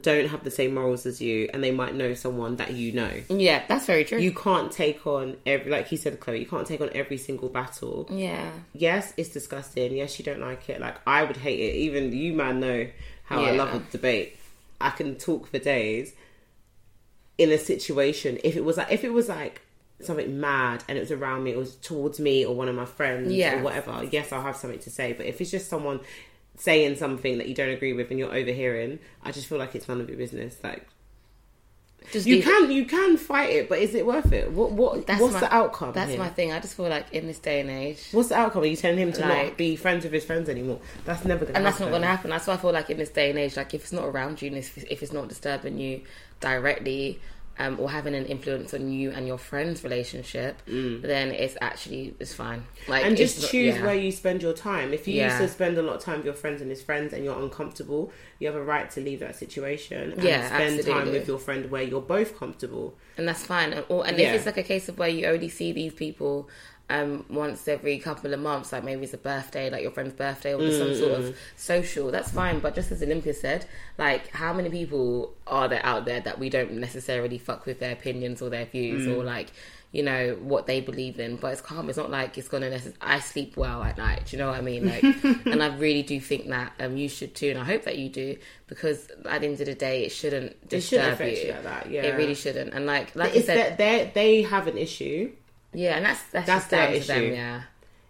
[0.00, 3.10] don't have the same morals as you, and they might know someone that you know?
[3.28, 4.18] Yeah, that's very true.
[4.18, 6.40] You can't take on every, like you said, Chloe.
[6.40, 8.08] You can't take on every single battle.
[8.10, 8.50] yeah.
[8.72, 9.92] Yes, it's disgusting.
[9.94, 10.80] Yes, you don't like it.
[10.80, 11.76] Like I would hate it.
[11.76, 12.88] Even you, man, know
[13.24, 14.36] how I love a debate.
[14.80, 16.12] I can talk for days.
[17.38, 19.62] In a situation, if it was like if it was like
[20.00, 22.84] something mad and it was around me, it was towards me or one of my
[22.84, 23.60] friends Yeah.
[23.60, 24.04] or whatever.
[24.10, 25.12] Yes, I'll have something to say.
[25.12, 26.00] But if it's just someone
[26.56, 29.88] saying something that you don't agree with and you're overhearing, I just feel like it's
[29.88, 30.58] none of your business.
[30.62, 30.86] Like
[32.12, 34.50] Just you can you can fight it, but is it worth it?
[34.52, 35.92] What what That's what's my- the outcome?
[35.94, 36.18] That's here?
[36.18, 36.52] my thing.
[36.52, 38.62] I just feel like in this day and age, What's the outcome?
[38.62, 40.80] Are you telling him to not be friends with his friends anymore?
[41.04, 41.90] That's never gonna and that's happen.
[41.90, 42.30] not going to happen.
[42.30, 44.42] That's why I feel like in this day and age, like if it's not around
[44.42, 46.02] you, and if, if it's not disturbing you
[46.40, 47.20] directly,
[47.58, 52.34] um, or having an influence on you and your friend's relationship, then it's actually it's
[52.34, 52.64] fine.
[52.88, 53.06] Like Mm.
[53.06, 53.84] And just choose yeah.
[53.84, 54.92] where you spend your time.
[54.92, 55.26] If you Yeah.
[55.26, 57.38] used to spend a lot of time with your friends and his friends and you're
[57.40, 61.38] uncomfortable, you have a right to leave that situation and Yeah, spend time with your
[61.38, 62.96] friend where you're both comfortable.
[63.16, 63.72] and that's fine.
[63.72, 64.30] And, or, and Yeah.
[64.30, 66.48] if it's like a case of where you only see these people
[66.90, 70.54] um, once every couple of months, like maybe it's a birthday, like your friend's birthday,
[70.54, 72.60] or just some sort of social, that's fine.
[72.60, 73.66] But just as Olympia said,
[73.98, 77.92] like how many people are there out there that we don't necessarily fuck with their
[77.92, 79.50] opinions or their views or like
[79.92, 81.36] you know what they believe in?
[81.36, 81.88] But it's calm.
[81.88, 82.68] It's not like it's gonna.
[82.68, 84.26] Necess- I sleep well at night.
[84.26, 84.86] Do you know what I mean?
[84.86, 85.04] Like,
[85.46, 88.08] and I really do think that um, you should too, and I hope that you
[88.08, 91.52] do because at the end of the day, it shouldn't It disturb shouldn't affect you
[91.52, 91.90] like that.
[91.90, 92.74] Yeah, It really shouldn't.
[92.74, 95.30] And like, like I said, that they have an issue.
[95.74, 97.34] Yeah, and that's that's, That's their to them, issue.
[97.34, 97.62] yeah.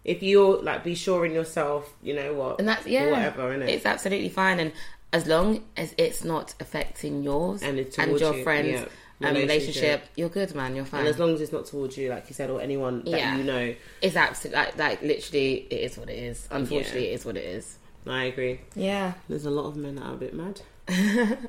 [0.03, 3.69] If you're like be sure in yourself, you know what, And that's yeah, whatever, innit?
[3.69, 4.71] It's absolutely fine, and
[5.11, 8.79] as long as it's not affecting yours And it's and your you, friends' yeah.
[8.81, 9.49] um, Relationship.
[9.49, 10.75] relationship, you're good, man.
[10.75, 10.99] You're fine.
[11.01, 13.37] and as long as it's not towards you, like you said, or anyone that Yeah.
[13.37, 16.47] you know, it's absolutely like, like literally, it is what it is.
[16.51, 17.77] Unfortunately, it is what it is.
[18.05, 18.59] I agree.
[18.75, 20.61] Yeah, There's a lot of men that are a bit mad.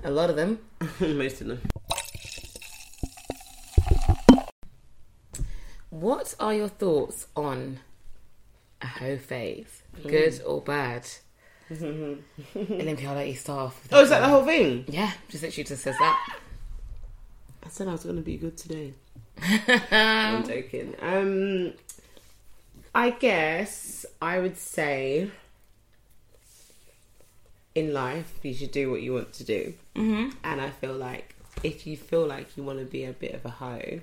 [0.05, 0.61] a lot of them.
[1.01, 1.61] Most of them.
[6.01, 7.81] What are your thoughts on
[8.83, 9.83] a hoe phase?
[10.07, 11.09] Good or bad?
[11.71, 13.89] Olympia, I'll let you start off.
[13.91, 14.85] Oh, is that the whole thing?
[14.89, 16.37] Yeah, just literally just says that.
[17.65, 18.93] I said I was going to be good today.
[19.91, 20.95] I'm joking.
[21.01, 21.73] Um,
[22.95, 25.31] I guess I would say
[27.75, 30.37] in life you should do what you want to do, mm-hmm.
[30.45, 33.47] and I feel like if you feel like you want to be a bit of
[33.47, 34.01] a hoe.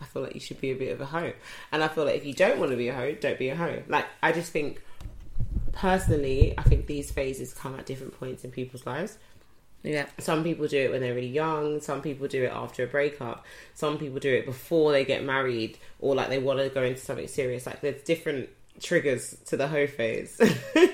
[0.00, 1.32] I feel like you should be a bit of a hoe,
[1.72, 3.56] and I feel like if you don't want to be a hoe, don't be a
[3.56, 3.82] hoe.
[3.88, 4.82] Like I just think,
[5.72, 9.18] personally, I think these phases come at different points in people's lives.
[9.84, 11.80] Yeah, Some people do it when they're really young.
[11.80, 13.46] Some people do it after a breakup.
[13.74, 17.00] Some people do it before they get married or like they want to go into
[17.00, 17.64] something serious.
[17.64, 18.48] Like there's different
[18.80, 20.40] triggers to the hoe phase.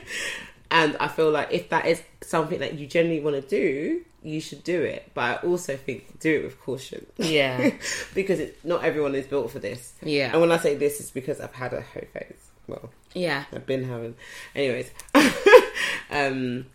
[0.71, 2.03] and I feel like if that is
[2.35, 5.09] something that you genuinely want to do, you should do it.
[5.15, 7.07] But I also think do it with caution.
[7.17, 7.71] Yeah.
[8.15, 9.93] because it, not everyone is built for this.
[10.03, 10.33] Yeah.
[10.33, 12.51] And when I say this, it's because I've had a hoe phase.
[12.67, 13.45] Well, yeah.
[13.53, 14.17] I've been having.
[14.57, 14.91] Anyways.
[16.11, 16.67] um,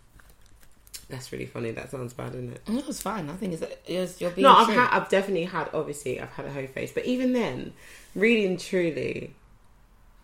[1.09, 1.71] that's really funny.
[1.71, 2.65] That sounds bad, isn't it?
[2.65, 3.29] That was fine.
[3.29, 5.69] I think it's, it's you're being No, I've had, I've definitely had.
[5.73, 7.73] Obviously, I've had a hoe face, but even then,
[8.15, 9.33] really and truly,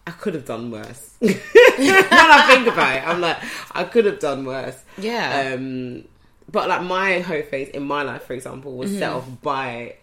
[0.08, 1.16] I could have done worse.
[1.20, 3.38] when I think about it, I'm like,
[3.72, 4.78] I could have done worse.
[4.98, 5.54] yeah.
[5.56, 6.06] Um,
[6.52, 9.96] but like my hoe phase in my life, for example, was set off by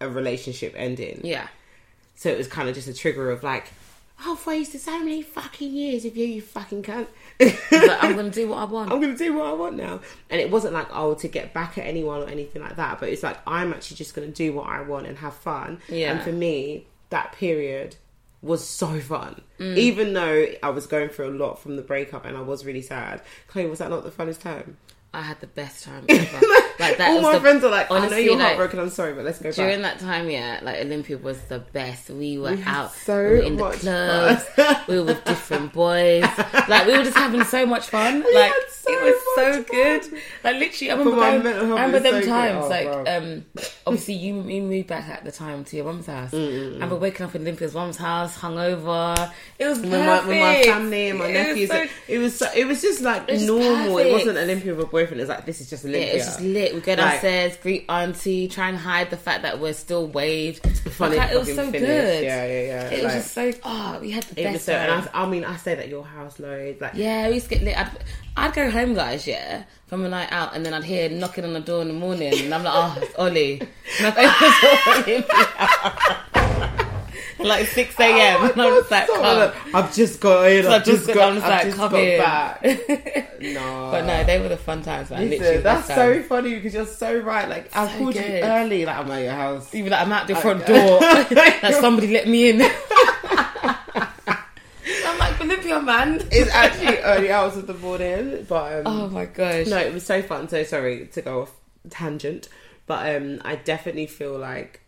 [0.00, 1.20] a relationship ending.
[1.24, 1.48] yeah.
[2.16, 3.66] So it was kind of just a trigger of like,
[4.24, 7.08] I've wasted so many fucking years of you, you fucking cunt.
[7.38, 8.92] But I'm gonna do what I want.
[8.92, 10.00] I'm gonna do what I want now.
[10.30, 13.08] And it wasn't like oh to get back at anyone or anything like that, but
[13.08, 15.80] it's like I'm actually just gonna do what I want and have fun.
[15.88, 16.12] Yeah.
[16.12, 17.96] And for me, that period
[18.44, 19.40] was so fun.
[19.58, 19.76] Mm.
[19.76, 22.82] Even though I was going through a lot from the breakup and I was really
[22.82, 23.22] sad.
[23.48, 24.76] Chloe, was that not the funnest time?
[25.14, 26.46] I had the best time ever.
[26.80, 29.14] like that All my the, friends are like, I know you're like, heartbroken, I'm sorry,
[29.14, 29.98] but let's go During back.
[29.98, 32.10] that time, yeah, like Olympia was the best.
[32.10, 34.44] We were We out, so we were in the clubs,
[34.88, 36.22] we were with different boys.
[36.68, 38.22] Like we were just having so much fun.
[38.24, 40.04] We like so it was so good.
[40.04, 40.20] fun.
[40.42, 42.64] Like literally, I remember, going, I remember them so times.
[42.64, 43.44] Oh, like, um,
[43.86, 46.34] obviously, you, you moved back at the time to your mum's house.
[46.34, 49.32] I remember waking up in Olympia's mum's house, hungover.
[49.58, 51.68] It was with my, with my family and my It was nephews.
[51.70, 53.98] so- it was so, it was just like was normal.
[53.98, 55.20] It wasn't Olympia with a boyfriend.
[55.20, 56.10] Was like this is just Yeah, Olympia.
[56.12, 56.74] it was just lit.
[56.74, 60.66] We go Like- downstairs, greet auntie, try and hide the fact that we're still waved.
[60.92, 61.80] Funny Like, it was so finish.
[61.80, 62.24] good.
[62.24, 62.90] Yeah, yeah, yeah.
[62.90, 63.52] It was just so.
[63.64, 64.52] Oh, we had the It best.
[64.54, 65.08] was so, and.
[65.12, 66.80] I, I mean, I stayed at your house loads.
[66.80, 67.78] Like, Yeah, we used to get lit.
[67.78, 67.90] I'd,
[68.36, 71.52] I'd go home, guys, yeah, from a night out, and then I'd hear knocking on
[71.52, 73.60] the door in the morning, and I'm like, oh, it's Ollie.
[74.00, 76.24] And I'd open the door, Ollie.
[77.40, 78.38] like 6 a.m.
[78.40, 79.54] Oh and I'm just like, so.
[79.74, 80.62] I've just got in.
[80.64, 81.28] So I've just got.
[81.30, 82.18] I'm just I've like, just come got in.
[82.20, 83.30] back.
[83.44, 85.28] No, But no, they were the fun times, man.
[85.28, 87.46] Listen, Literally, that's so funny because you're so right.
[87.46, 88.86] Like I So called you early.
[88.86, 89.74] Like I'm at your house.
[89.74, 90.72] Even like, I'm at the front Okay.
[90.72, 91.00] door.
[91.62, 92.62] like somebody let me in.
[92.62, 92.70] I'm
[95.18, 96.20] like Olympia, man.
[96.30, 99.66] It's actually early hours of the morning, but um, Oh my gosh.
[99.66, 100.48] No, it was so fun.
[100.48, 101.52] So sorry to go off
[101.90, 102.48] tangent,
[102.86, 104.80] but um, I definitely feel like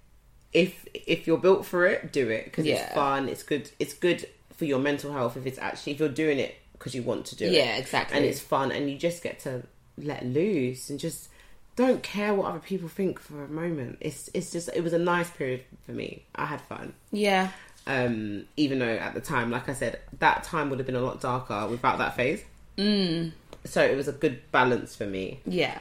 [0.57, 2.77] if if you're built for it, do it because Yeah.
[2.87, 3.29] it's fun.
[3.29, 3.71] It's good.
[3.79, 7.03] It's good for your mental health if it's actually if you're doing it because you
[7.03, 7.53] want to do it.
[7.53, 8.17] Yeah, exactly.
[8.17, 9.63] and it's fun, and you just get to
[9.99, 11.29] let loose and just
[11.77, 13.99] don't care what other people think for a moment.
[14.01, 16.25] It's it's just it was a nice period for me.
[16.35, 16.95] I had fun.
[17.13, 17.51] Yeah.
[17.87, 21.01] Um, even though at the time, like I said, that time would have been a
[21.01, 22.43] lot darker without that phase.
[22.79, 23.33] Mm.
[23.65, 25.41] So it was a good balance for me.
[25.47, 25.79] Yeah.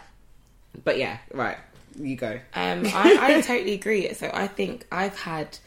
[0.84, 1.58] But yeah, right.
[1.98, 2.40] You go.
[2.54, 4.14] Um, I, I totally agree.
[4.14, 5.58] So I think I've had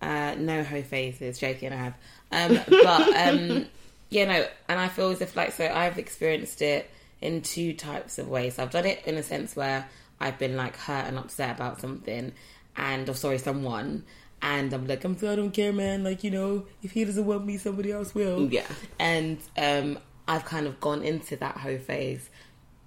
[0.00, 1.38] uh, no ho phases.
[1.38, 1.94] Joking, I have.
[2.30, 3.66] Um, but um,
[4.10, 8.18] you know, and I feel as if like so I've experienced it in two types
[8.18, 8.58] of ways.
[8.58, 9.88] I've done it in a sense where
[10.20, 12.32] I've been like hurt and upset about something,
[12.76, 14.04] and or sorry, someone.
[14.42, 16.04] And I'm like, I'm I don't care, man.
[16.04, 18.52] Like, you know, if he doesn't want me, somebody else will.
[18.52, 18.66] Yeah.
[18.98, 22.28] And um, I've kind of gone into that hoe phase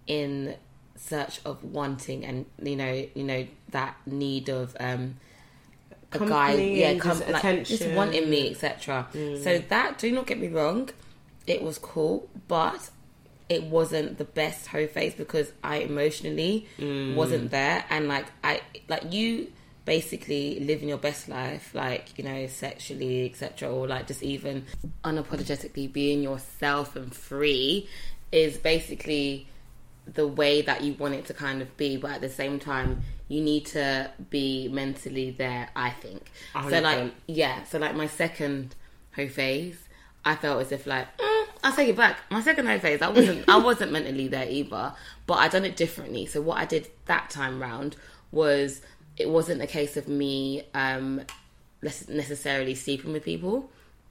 [0.05, 0.55] in
[0.97, 5.15] search of wanting and you know you know that need of um
[6.13, 10.25] a guy Company, yeah just come, like, just wanting me etc so that do not
[10.25, 10.89] get me wrong
[11.45, 12.89] it was cool but
[13.49, 16.67] it wasn't the best hoe phase because i emotionally
[17.15, 17.83] wasn't there.
[17.89, 19.51] And like i like you
[19.85, 24.65] basically living your best life like you know sexually etc or like just even
[25.05, 27.87] unapologetically being yourself and free
[28.33, 29.47] is basically
[30.13, 33.03] the way that you want it to kind of be, but at the same time,
[33.27, 35.69] you need to be mentally there.
[35.75, 36.31] I think.
[36.55, 37.63] A So like, yeah.
[37.63, 38.75] So like, my second
[39.15, 39.77] hoe phase,
[40.23, 42.17] I felt as if like, mm, I'll take it back.
[42.29, 44.93] My second hoe phase, I wasn't, I wasn't mentally there either,
[45.25, 46.25] but I done it differently.
[46.25, 47.95] So what I did that time round
[48.31, 48.81] was,
[49.17, 51.21] it wasn't a case of me um
[51.81, 53.69] necessarily sleeping with people.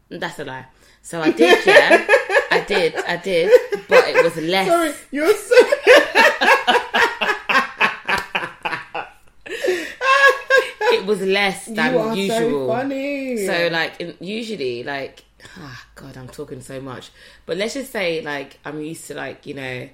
[0.09, 0.67] That's a lie.
[1.03, 2.07] So I did, yeah.
[2.57, 3.51] I did, I did,
[3.89, 4.69] but it was less.
[4.69, 5.57] Sorry, you're so.
[9.47, 12.67] it was less than you are usual.
[12.69, 13.47] so funny.
[13.47, 15.25] So, like in, usually like
[15.59, 17.11] ah god I'm talking so much
[17.45, 19.89] but let's just say like I'm used to like you know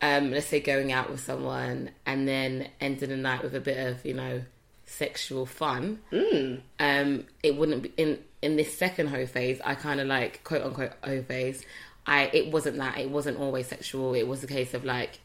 [0.00, 3.78] um let's say going out with someone and then ending the night with a bit
[3.86, 4.42] of you know
[4.86, 6.60] sexual fun Mm.
[6.80, 10.62] um it wouldn't be in in this second hoe phase I kind of like quote
[10.62, 11.64] unquote hoe phase
[12.06, 15.18] I it wasn't that it wasn't always sexual it was a case of like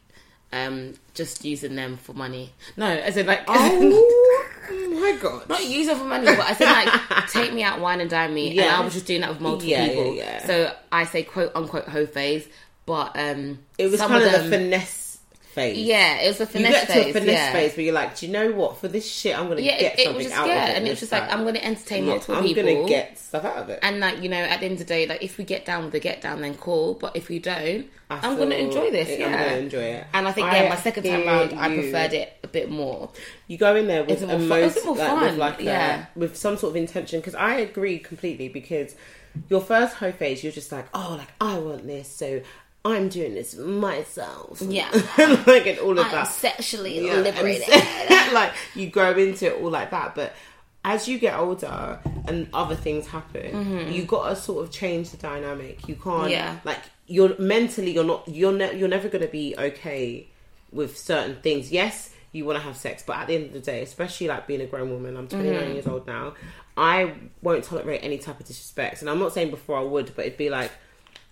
[0.52, 4.54] um just using them for money no as in like oh
[5.00, 5.48] my god.
[5.48, 8.32] not use them for money, but I said like take me out, wine and dine
[8.34, 8.78] me, and Yeah.
[8.78, 10.14] I was just doing that with multiple Yeah, people.
[10.14, 10.46] yeah.
[10.46, 12.46] So I say quote unquote hoe phase,
[12.86, 15.07] but um, It was some kind of them, the finesse
[15.58, 15.78] phase.
[15.78, 17.52] yeah, it was You finesse get to phase, a finesse yeah.
[17.52, 18.78] phase where you're like, do you know what?
[18.78, 20.62] For this shit, I'm going to Yeah, get it, it something was just out yeah,
[20.64, 20.76] of it.
[20.76, 21.32] and it was just like.
[21.32, 22.62] I'm going to entertain Yeah, multiple I'm people.
[22.62, 23.78] going to get stuff out of it.
[23.82, 25.84] and like you know, at the end of the day, like if we get down
[25.84, 26.94] with the get down, then cool.
[26.94, 29.08] But if we don't, I I'm going to enjoy this.
[29.08, 30.06] it- Yeah, I'm going to enjoy it.
[30.14, 32.70] And I think I yeah, my second time hear round, I preferred it a bit
[32.70, 33.10] more.
[33.46, 36.06] You go in there with a most, like, fun, with like a- yeah.
[36.16, 37.20] with some sort of intention.
[37.20, 38.48] Because I agree completely.
[38.48, 38.94] Because
[39.50, 42.40] your first hoe phase, you're just like, oh, like I want this, so
[42.84, 44.62] I'm doing this myself.
[44.62, 44.88] Yeah.
[45.46, 46.24] like and all of I'm that.
[46.28, 47.68] sexually Yeah, liberated.
[48.32, 50.32] like you grow into it all like that, but
[50.84, 55.16] as you get older and other things happen, you got to sort of change the
[55.16, 55.86] dynamic.
[55.88, 56.30] You can't, Mm-hmm.
[56.30, 56.58] Yeah.
[56.64, 60.28] like you're mentally, you're not, you're ne- you're never going to be okay
[60.72, 61.72] with certain things.
[61.72, 64.46] Yes, you want to have sex, but at the end of the day, especially like
[64.46, 65.72] being a grown woman, I'm 29 Mm-hmm.
[65.72, 66.34] years old now.
[66.76, 70.26] I won't tolerate any type of disrespect, and I'm not saying before I would, but
[70.26, 70.70] it'd be like.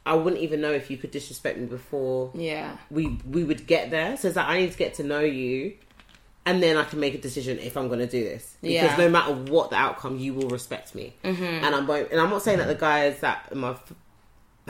[0.07, 3.91] I wouldn't even know if you could disrespect me before yeah, we we would get
[3.91, 4.17] there.
[4.17, 5.75] So it's like I need to get to know you,
[6.47, 8.57] and then I can make a decision if I'm going to do this.
[8.63, 8.97] Because Yeah.
[8.97, 11.43] no matter what the outcome, you will respect me, mm-hmm.
[11.43, 12.11] and I won't.
[12.13, 13.93] And I'm not saying that the guys that my f-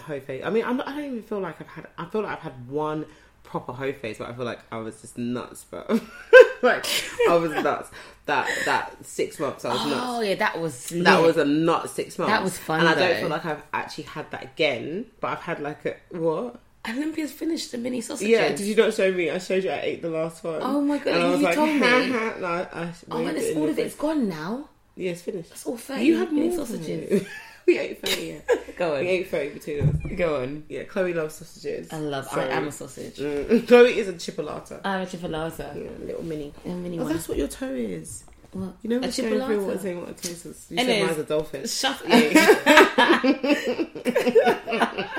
[0.01, 0.43] hoe phase.
[0.45, 1.87] I mean, I'm not, I don't even feel like I've had.
[1.99, 3.07] I feel like I've had one
[3.43, 5.89] proper hoe phase, but I feel like I was just nuts, but
[6.63, 6.87] like
[7.29, 7.91] I was nuts.
[8.27, 10.27] That that six months I was Oh nuts.
[10.29, 12.33] yeah, that was That was a nut six months.
[12.33, 15.07] That was fun, and I don't feel like I've actually had that again.
[15.21, 16.59] But I've had like a what?
[16.89, 18.29] Olympia's finished the mini sausages.
[18.29, 19.31] Yeah, did you not show me?
[19.31, 20.61] I showed you I ate the last one.
[20.63, 21.79] Oh my God, And I was you like, told me.
[21.81, 22.35] ha, ha.
[22.41, 24.69] No, I, I Oh, and it's, all of it's gone now.
[24.97, 25.51] Yeah, it's finished.
[25.51, 26.05] That's all thirty.
[26.05, 27.27] You had mini sausages.
[27.69, 28.27] we ate thirty.
[28.27, 28.41] Yeah.
[28.77, 29.01] Go on.
[29.01, 29.97] We ate thirty between us.
[30.17, 30.65] go on.
[30.69, 31.93] Yeah, Chloe loves sausages.
[31.93, 32.27] I love.
[32.29, 33.17] So- I am a sausage.
[33.17, 34.81] Mm, Chloe is a chipolata.
[34.85, 35.75] I'm a chipolata.
[35.75, 36.53] Yeah, little mini.
[36.65, 37.13] A mini Oh, one.
[37.13, 38.25] that's what your toe is.
[38.53, 38.75] What?
[38.83, 39.67] You know, A what's going through chipolata?
[39.67, 40.67] what saying what a toe is.
[40.71, 41.67] You It said mine's a dolphin.
[41.67, 43.21] Shut Yeah.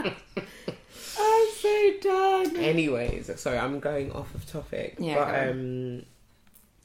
[1.19, 2.55] I'm so done.
[2.57, 4.95] Anyways, sorry, I'm going off of topic.
[4.99, 6.03] Yeah, but um,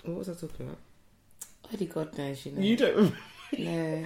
[0.05, 0.79] what was I talking about?
[1.72, 2.61] Only God knows, you know.
[2.62, 3.14] You don't.
[3.58, 4.04] No.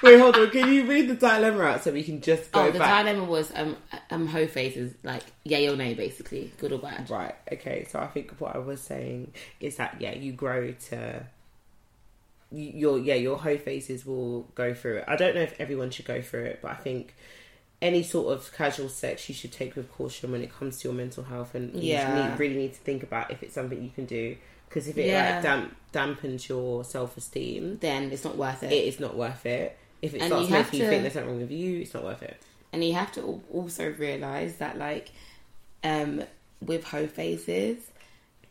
[0.00, 0.50] Wait, hold on.
[0.50, 3.04] Can you read the dilemma out so we can just go oh, the back?
[3.04, 3.76] dilemma was um
[4.10, 7.10] um hoe faces like yay or nay basically, good or bad.
[7.10, 7.34] Right.
[7.52, 7.86] Okay.
[7.90, 11.26] So I think what I was saying is that yeah, you grow to
[12.52, 15.04] you- your yeah your hoe faces will go through it.
[15.08, 17.14] I don't know if everyone should go through it, but I think
[17.82, 20.94] any sort of casual sex you should take with caution when it comes to your
[20.96, 22.30] mental health, and you Yeah.
[22.30, 24.36] need, really need to think about if it's something you can do.
[24.68, 25.34] Because if it Yeah.
[25.34, 28.72] like damp, dampens your self esteem, Then it's not worth it.
[28.72, 29.76] it is not worth it.
[30.02, 31.94] If it And starts you making you to- think there's something wrong with you, it's
[31.94, 32.36] not worth it.
[32.72, 35.10] and you have to also realize that like
[35.84, 36.22] um
[36.60, 37.78] with hoe phases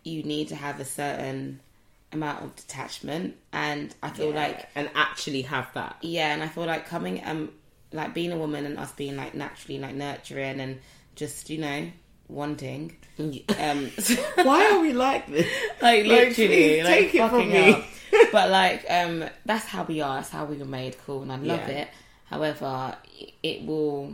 [0.04, 1.60] you need to have a certain
[2.12, 5.98] amount of detachment and i feel like and actually have that.
[6.02, 7.52] yeah and i feel like coming um
[7.94, 10.80] like being a woman and us being like naturally like nurturing and
[11.16, 11.88] just you know
[12.28, 13.92] wanting um
[14.46, 15.48] Why are we like this?
[15.82, 17.86] like literally like take it from me.
[18.32, 21.36] but like um that's how we are that's how we were made cool and i
[21.36, 21.80] love Yeah.
[21.82, 21.88] it
[22.26, 22.96] however
[23.44, 24.14] it will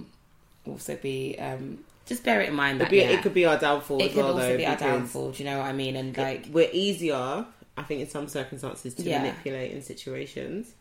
[0.67, 3.57] also be um just bear it in mind that be- yeah, It could be our
[3.57, 4.57] downfall it as could well, also though.
[4.57, 7.45] be our downfall do you know what i mean and like we're easier,
[7.77, 9.19] I think, in some circumstances to Yeah.
[9.21, 10.73] manipulate in situations.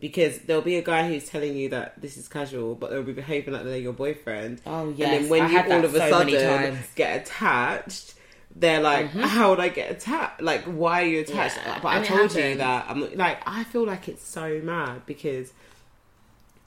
[0.00, 3.12] Because there'll be a guy who's telling you that this is casual, but they'll be
[3.12, 4.60] behaving like they're your boyfriend.
[4.64, 8.14] oh and then when I you all of a so sudden get attached,
[8.54, 10.40] they're like, "How would I get attached?
[10.40, 13.42] Like, why are you attached?" Yeah, But I and it told you that I'm like,
[13.46, 15.52] I feel like it's so mad because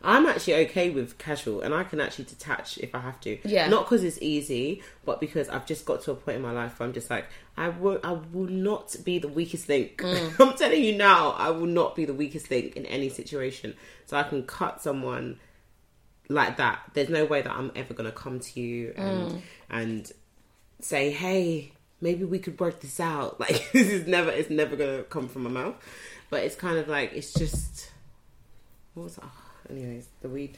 [0.04, 3.38] I'm actually okay with casual, and I can actually detach if I have to.
[3.48, 3.68] Yeah.
[3.70, 6.80] not because it's easy, but because I've just got to a point in my life
[6.80, 7.26] where I'm just like,
[7.58, 9.98] I will, I will not be the weakest link.
[9.98, 10.40] Mm.
[10.40, 13.76] I'm telling you now, I will not be the weakest link in any situation.
[14.06, 15.40] So I can cut someone
[16.30, 16.80] like that.
[16.94, 19.42] There's no way that I'm ever gonna come to you and Mm.
[19.70, 20.12] and
[20.80, 23.40] say, hey, maybe we could work this out.
[23.40, 25.76] Like this is never, it's never gonna come from my mouth.
[26.30, 27.92] But it's kind of like it's just.
[28.94, 29.26] What was that?
[29.72, 30.58] Anyways, the weed.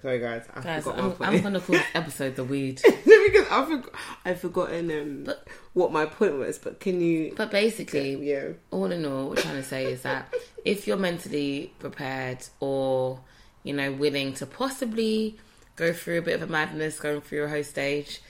[0.00, 0.44] Sorry, guys.
[0.54, 3.90] I Guys, forgot I'm, my I'm gonna call this episode the weed because I forgot,
[4.24, 6.58] I've forgotten um, But- what my point was.
[6.58, 7.32] But can you?
[7.36, 8.48] but basically yeah.
[8.70, 10.32] all in all, what we're trying to say is that
[10.64, 13.20] if you're mentally prepared or,
[13.62, 15.38] you know, willing to possibly
[15.76, 18.20] go through a bit of a madness going through a host stage,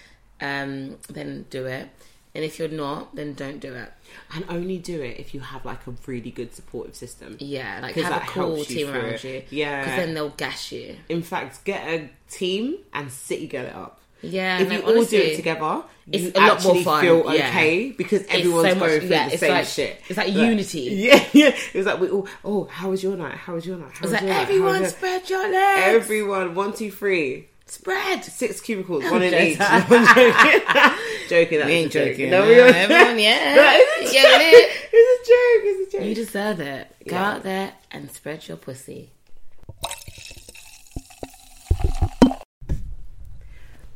[0.40, 1.88] um, then do it.
[2.35, 3.92] And if you're not, then don't do it.
[4.35, 7.37] And only do it if you have like a really good supportive system.
[7.38, 9.25] Yeah, like have a cool team around it.
[9.25, 9.42] you.
[9.51, 9.83] Yeah.
[9.85, 10.97] Because then they'll gas you.
[11.09, 14.01] In fact, get a team and city get it up.
[14.20, 17.35] Yeah, if no, you all do it together, it's you a lot more fun, feel
[17.35, 17.49] yeah.
[17.51, 20.01] okay because everyone's so much- going through yeah, the same like- shit.
[20.09, 20.81] it's like unity.
[20.94, 21.49] Yeah, yeah.
[21.49, 22.27] It was like we all.
[22.42, 23.35] Oh, how was your night?
[23.35, 23.90] How was your night?
[23.92, 24.40] How It's was like your night?
[24.42, 25.94] Everyone your- spread your legs.
[26.05, 27.49] Everyone, one, two, three.
[27.66, 28.25] spread.
[28.25, 29.59] Six cubicles, I'm one in each.
[31.28, 31.58] Joking.
[31.58, 32.30] That's We ain't joking.
[32.30, 32.66] No, we are.
[32.66, 33.54] everyone, yeah.
[33.54, 34.70] That is a Yeah, it.
[34.96, 35.64] It's a joke.
[35.64, 36.06] It's a joke.
[36.06, 36.94] You deserve it.
[37.08, 37.30] Go Yeah.
[37.32, 39.10] out there and spread your pussy.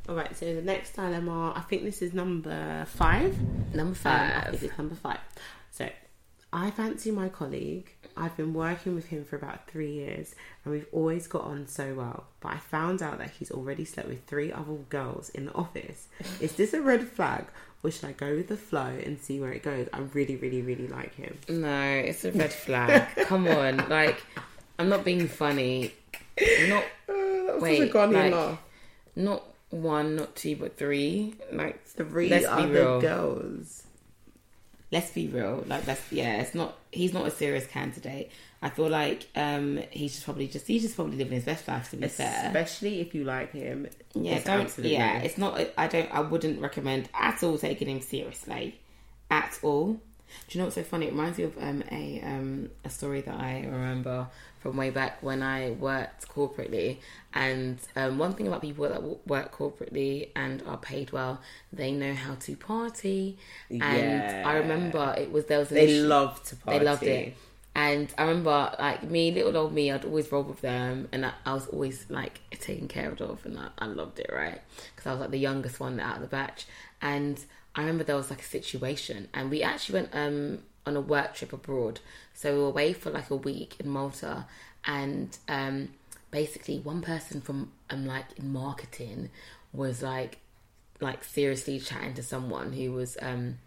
[0.09, 0.35] All right.
[0.37, 3.37] So the next dilemma, I think this is number five.
[3.75, 4.51] Number Um, I five.
[4.53, 5.21] think it's number five.
[5.71, 5.89] So,
[6.53, 7.93] I fancy my colleague.
[8.19, 11.95] I've been working with him for about three years, and we've always got on so
[11.95, 12.25] well.
[12.41, 16.09] But I found out that he's already slept with three other girls in the office.
[16.41, 17.47] Is this a red flag,
[17.83, 19.89] or should I go with the flow and see where it goes?
[19.93, 21.39] I really, really, really like him.
[21.49, 23.07] No, it's a red flag.
[23.27, 24.23] Come on, like
[24.79, 25.93] I'm not being funny.
[26.69, 28.59] Not oh, that was Wait, such like, laugh.
[29.17, 31.35] not one, not two, but three.
[31.53, 33.01] Like Three let's be other real.
[33.01, 33.83] girls.
[34.93, 35.65] Let's be real.
[35.67, 36.41] Like that's yeah.
[36.41, 36.78] It's not.
[36.91, 38.31] He's not a serious candidate.
[38.61, 41.91] I feel like um he's just probably just he's just probably living his best life.
[41.91, 43.87] To be fair, Especially if you like him.
[44.15, 44.37] yeah.
[44.37, 45.19] It's Don't absolutely- yeah.
[45.19, 45.61] It's not.
[45.79, 46.11] I don't.
[46.13, 48.79] I wouldn't recommend at all taking him seriously,
[49.31, 49.93] at all.
[49.93, 50.01] Do
[50.51, 51.07] you know what's so funny?
[51.07, 54.27] It reminds me of um, a um, a story that I remember
[54.61, 56.99] from way back when I worked corporately.
[57.35, 61.41] And um, one thing about people that work corporately and are paid well,
[61.73, 63.39] they know how to party.
[63.71, 64.43] And Yeah.
[64.47, 66.79] I remember it was there was They issue- love to party.
[66.79, 67.37] they loved it.
[67.75, 71.33] And I remember, like me, little old me, I'd always roll with them, and I,
[71.47, 74.61] I was always like taken care of, and I, I loved it, right?
[74.97, 76.67] Because I was like the youngest one out of the batch.
[77.01, 77.39] And
[77.77, 81.35] I remember there was like a situation, and we actually went um, on a work
[81.35, 82.01] trip abroad.
[82.35, 84.47] So we were away for like a week in Malta,
[84.85, 85.91] and um,
[86.31, 89.31] basically one person from um, like in marketing
[89.73, 90.39] was like
[91.01, 93.59] like seriously chatting to someone who was um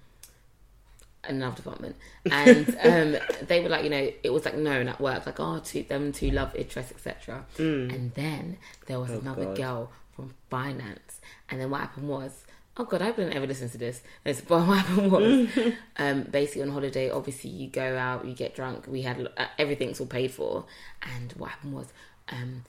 [1.28, 1.96] in another department
[2.30, 5.60] and um they were like you know it was like known at work like oh
[5.60, 7.46] two them two love interest etc
[7.92, 8.58] and then
[8.88, 9.58] there was another God.
[9.58, 12.44] girl from finance and then what happened was
[12.78, 15.50] oh god i didn't ever listen to this It's- but what happened was
[15.98, 20.00] um basically on holiday obviously you go out you get drunk we had uh, everything's
[20.00, 20.66] all paid for
[21.02, 21.88] and what happened was
[22.30, 22.64] um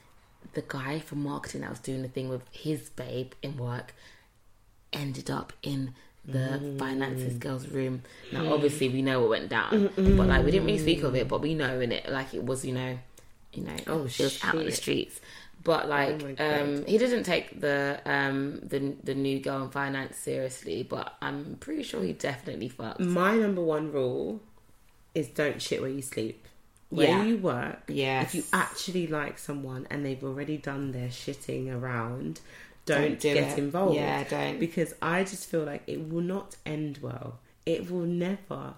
[0.55, 3.94] the guy from marketing that was doing the thing with his babe in work
[4.92, 5.94] ended up in
[6.24, 6.78] the Mm.
[6.78, 8.03] finances girl's room.
[8.32, 11.26] Now, obviously, we know what went down, but like we didn't really speak of it,
[11.26, 12.96] but we know in it, like it was, you know,
[13.53, 15.20] you know, Oh, she was out in the streets.
[15.64, 16.60] But like, my God.
[16.60, 21.56] um, he didn't take the um the the new girl in finance seriously, but I'm
[21.60, 23.00] pretty sure he definitely fucked.
[23.00, 24.40] My number one rule
[25.14, 26.46] is don't shit where you sleep.
[26.88, 27.24] Where Yeah.
[27.24, 28.26] you work, Yes.
[28.26, 32.40] if you actually like someone and they've already done their shitting around,
[32.84, 33.58] don't, Don't do get it.
[33.58, 33.94] involved.
[33.96, 34.58] Yeah, don't.
[34.58, 37.38] Because I just feel like it will not end well.
[37.64, 38.74] It will never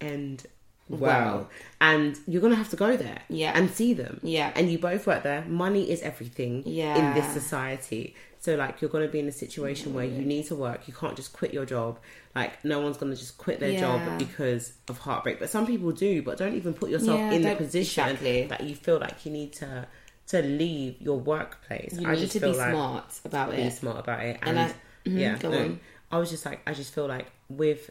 [0.00, 0.46] end
[0.88, 1.00] well.
[1.00, 1.50] Well.
[1.80, 3.52] And you're going to have to go there Yeah.
[3.56, 4.20] and see them.
[4.22, 4.52] Yeah.
[4.54, 5.42] And you both work there.
[5.46, 6.96] Money is everything yeah.
[6.96, 8.14] in this society.
[8.40, 10.86] So, like, you're going to be in a situation where you need to work.
[10.86, 11.98] You can't just quit your job.
[12.34, 13.80] Like, no one's going to just quit their Yeah.
[13.80, 15.38] job because of heartbreak.
[15.38, 16.20] But some people do.
[16.22, 18.46] But don't even put yourself Yeah, in the position exactly.
[18.48, 19.86] that you feel like you need to
[20.26, 21.94] to leave your workplace.
[21.98, 23.64] You I need to be like smart about be it.
[23.64, 24.38] Be smart about it.
[24.42, 25.76] And And, I- mhm, yeah, no.
[26.10, 27.90] I was just like, I just feel like with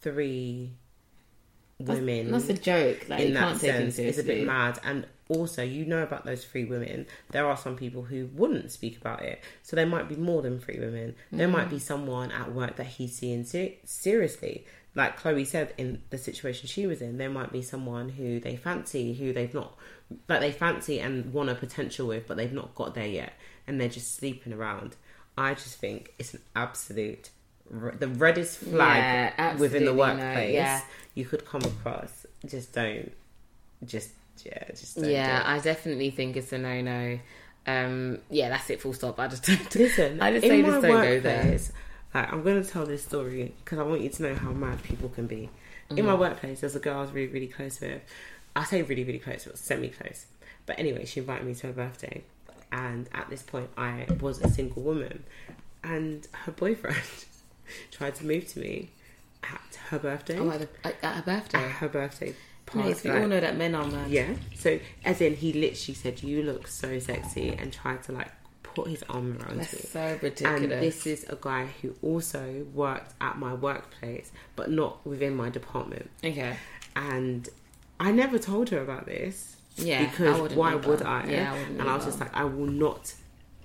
[0.00, 0.70] three
[1.84, 3.08] women that's a joke.
[3.08, 4.78] Like in that sense, it's a bit mad.
[4.84, 7.06] And also, you know about those three women.
[7.30, 10.58] There are some people who wouldn't speak about it, so there might be more than
[10.58, 11.14] three women.
[11.30, 11.70] There might Mm.
[11.70, 14.66] be someone at work that he's seeing ser- seriously.
[14.96, 18.56] Like Chloe said, in the situation she was in, there might be someone who they
[18.56, 19.76] fancy, who they've not,
[20.28, 23.34] like they fancy and want a potential with, but they've not got there yet,
[23.68, 24.96] and they're just sleeping around.
[25.38, 27.30] I just think it's an absolute
[27.74, 30.80] r- the reddest flag Yeah, within the absolutely no, workplace yeah.
[31.14, 32.26] you could come across.
[32.46, 33.12] Just don't.
[33.84, 34.10] Just
[34.44, 34.64] yeah.
[34.70, 37.18] Just don't Yeah, I definitely think it's a no no.
[37.66, 38.80] Um, yeah, that's it.
[38.80, 39.18] Full stop.
[39.20, 39.74] I just don't.
[39.74, 41.58] Listen, I just say just don't go there.
[42.14, 44.82] like, I'm going to tell this story because I want you to know how mad
[44.82, 45.50] people can be.
[45.90, 46.06] In Mm-hmm.
[46.06, 48.00] my workplace, there's a girl I was really, really close with.
[48.56, 50.26] I say really, really close, but semi close.
[50.66, 52.22] But anyway, she invited me to her birthday,
[52.72, 55.24] and at this point, I was a single woman,
[55.84, 56.96] and her boyfriend
[57.90, 58.90] tried to move to me
[59.42, 60.38] at her birthday.
[60.38, 60.68] Oh, at, the,
[61.04, 61.58] at her birthday.
[61.58, 62.34] at her birthday
[62.74, 63.10] Yes, party.
[63.10, 64.10] we all know that men are mad.
[64.10, 64.28] Yeah.
[64.56, 68.30] So as in he literally said, You look so sexy and tried to like
[68.62, 69.80] put his arm around That's me.
[69.80, 70.62] so ridiculous.
[70.62, 75.50] And this is a guy who also worked at my workplace, but not within my
[75.50, 76.10] department.
[76.24, 76.56] okay.
[76.94, 77.48] And
[77.98, 79.56] I never told her about this.
[79.76, 80.88] Yeah, Because why either.
[80.88, 81.26] would I?
[81.26, 83.14] Yeah, I and I was just like, I will not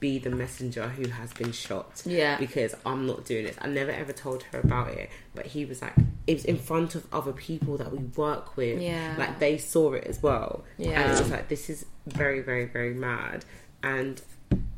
[0.05, 2.03] be the messenger who has been shot.
[2.05, 2.37] Yeah.
[2.37, 3.55] Because I'm not doing this.
[3.59, 5.09] I never ever told her about it.
[5.33, 5.93] But he was like,
[6.27, 8.79] it was in front of other people that we work with.
[8.79, 9.15] Yeah.
[9.17, 10.63] Like they saw it as well.
[10.77, 11.01] Yeah.
[11.01, 13.45] And it was like, this is very, very, very mad.
[13.81, 14.21] And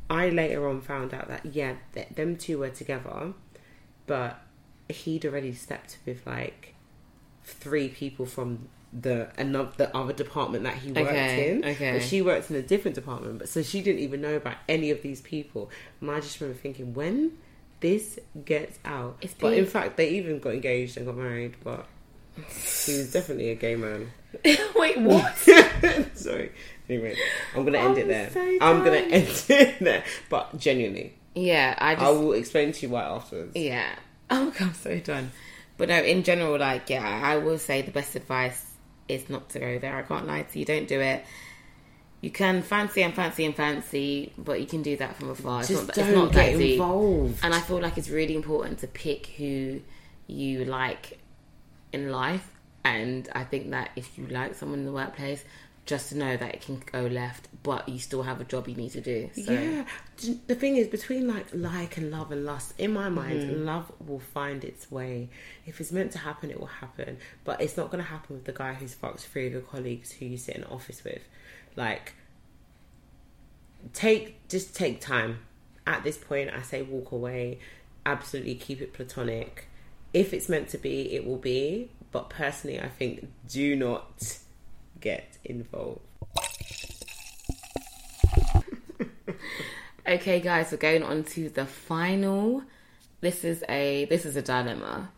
[0.09, 3.33] I later on found out that, yeah, th- them two were together,
[4.05, 4.39] but
[4.87, 6.73] he'd already slept with like
[7.43, 11.65] three people from the another the other department that he worked Okay, in.
[11.65, 11.91] okay.
[11.93, 14.91] But she worked in a different department, but so she didn't even know about any
[14.91, 15.69] of these people.
[16.01, 17.33] And I just remember thinking, when
[17.81, 19.59] this gets out, It's but big.
[19.59, 21.55] in fact they even got engaged and got married.
[21.63, 21.85] But
[22.35, 24.11] he was definitely a gay man.
[24.75, 25.37] Wait, what?
[26.15, 26.51] Sorry.
[26.89, 27.15] Anyway,
[27.55, 28.29] I'm gonna end I'm it there.
[28.31, 30.03] so I'm gonna end it there.
[30.29, 33.51] But genuinely, yeah, I just I will explain to you why afterwards.
[33.55, 33.89] Yeah.
[34.29, 35.31] Oh, God, I'm so done.
[35.77, 38.61] But no, in general, like, yeah, I will say the best advice
[39.07, 39.95] is not to go there.
[39.95, 40.65] I can't lie to you.
[40.65, 41.25] Don't do it.
[42.21, 45.59] You can fancy and fancy and fancy, but you can do that from afar.
[45.59, 47.39] It's Just not, don't it's not get involved.
[47.43, 49.81] And I feel like it's really important to pick who
[50.25, 51.19] you like
[51.93, 52.53] in life.
[52.83, 55.43] And I think that if you like someone in the workplace,
[55.87, 58.75] just to know that it can go left, but you still have a job you
[58.75, 59.29] need to do.
[59.33, 59.51] So.
[59.51, 59.85] Yeah,
[60.45, 63.65] the thing is, between like like and love and lust, in my mind, Mm-hmm.
[63.65, 65.29] love will find its way.
[65.65, 67.17] If it's meant to happen, it will happen.
[67.43, 70.11] But it's not going to happen with the guy who's fucked three of your colleagues
[70.11, 71.21] who you sit in office with.
[71.75, 72.13] Like,
[73.93, 75.39] take just take time.
[75.85, 77.59] At this point, I say walk away.
[78.05, 79.67] Absolutely keep it platonic.
[80.13, 81.89] If it's meant to be, it will be.
[82.11, 84.39] But personally, I think do not
[85.07, 86.01] get involved.
[90.09, 92.63] Okay, guys, we're going on to the final.
[93.19, 95.11] This is a this is a dilemma.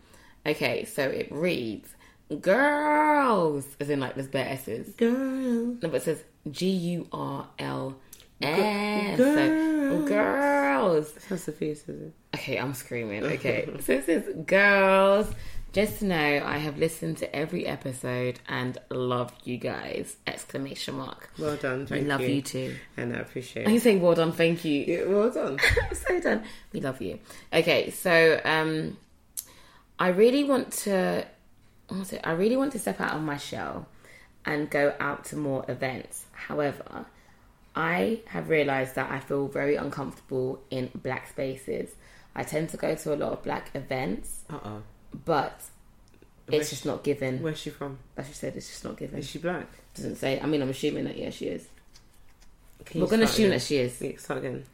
[0.48, 1.94] Okay, so it reads,
[2.42, 4.96] "Girls," as in like there's bare s's.
[4.96, 5.78] Girl.
[5.80, 7.98] No, but it says G U R L
[8.42, 9.18] S.
[9.18, 10.02] Girls.
[10.02, 11.12] So, girls.
[11.30, 12.14] That's Sophia says it.
[12.34, 13.24] Okay, I'm screaming.
[13.26, 15.32] Okay, so it says, "Girls."
[15.72, 20.18] Just to know, I have listened to every episode and love you guys!
[20.26, 21.30] Exclamation mark.
[21.38, 21.86] Well done.
[21.86, 22.28] Thank We love you.
[22.30, 22.76] you too.
[22.98, 24.32] And I appreciate Are you saying well done?
[24.32, 24.82] Thank you.
[24.82, 25.60] Yeah, well done.
[25.94, 26.44] so done.
[26.74, 27.20] We love you.
[27.54, 28.98] Okay, so um,
[30.00, 31.26] I really want to.
[31.90, 32.22] What's it?
[32.24, 33.88] I really want to step out of my shell
[34.46, 36.26] and go out to more events.
[36.32, 37.06] However,
[37.76, 41.92] I have realised that I feel very uncomfortable in black spaces.
[42.36, 44.82] I tend to go to a lot of black events, Uh oh.
[45.26, 45.62] But
[46.48, 47.42] Where's it's just not given.
[47.42, 48.00] Where's she from?
[48.18, 49.20] As you said, it's just not given.
[49.20, 49.68] Is she black?
[49.94, 50.40] Doesn't say.
[50.40, 51.68] I mean, I'm assuming that yeah, she is.
[52.96, 53.58] We're going to assume again?
[53.58, 54.02] that she is.
[54.02, 54.66] Yeah, start again.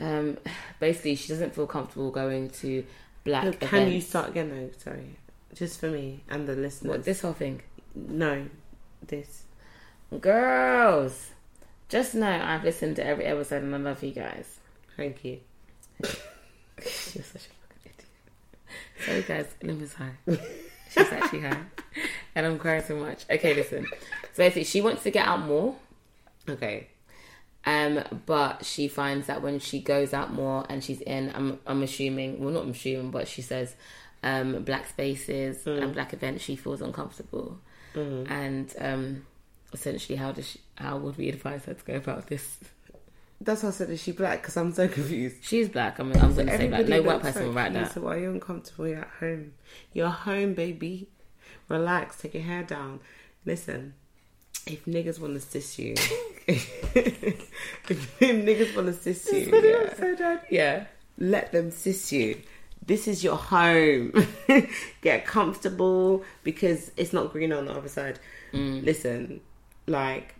[0.00, 0.38] Um,
[0.80, 2.84] basically, she doesn't feel comfortable going to
[3.24, 3.68] black No, events.
[3.68, 4.70] can you start again though?
[4.78, 5.16] Sorry.
[5.54, 6.90] Just for me and the listeners.
[6.90, 7.62] What, this whole thing?
[7.94, 8.46] No.
[9.06, 9.42] This.
[10.20, 11.30] Girls,
[11.88, 14.58] just know I've listened to every episode and I love you guys.
[14.96, 15.40] Thank you.
[16.02, 17.61] You're such a
[19.04, 20.12] Sorry, guys, Lima's high.
[20.90, 21.62] She's actually high.
[22.34, 23.24] And I'm crying so much.
[23.30, 23.86] Okay, listen.
[23.86, 25.74] So basically, she wants to get out more.
[26.48, 26.88] Okay.
[27.64, 31.82] Um, but she finds that when she goes out more and she's in, I'm, I'm
[31.82, 33.74] assuming, well, not assuming, but she says,
[34.22, 37.58] um, black spaces and black events, she feels uncomfortable.
[37.94, 39.26] And um,
[39.72, 42.58] essentially, how does she, how would we advise her to go about this?
[43.44, 44.42] That's why I said, is she black?
[44.42, 45.36] Because I'm so confused.
[45.42, 45.98] She's black.
[45.98, 46.86] I mean, I'm going to say black.
[46.86, 47.92] No white person will write that.
[47.92, 48.86] So why are you uncomfortable?
[48.86, 49.52] You're at home.
[49.92, 51.08] You're home, baby.
[51.68, 52.20] Relax.
[52.20, 53.00] Take your hair down.
[53.44, 53.94] Listen.
[54.64, 55.94] If niggas want to sis you,
[56.46, 60.40] if niggas want to sis you, yeah, so.
[60.50, 60.84] Yeah.
[61.18, 62.40] let them sis you.
[62.86, 64.12] This is your home.
[65.00, 68.20] Get comfortable because it's not green on the other side.
[68.52, 68.84] Mm.
[68.84, 69.40] Listen,
[69.88, 70.36] like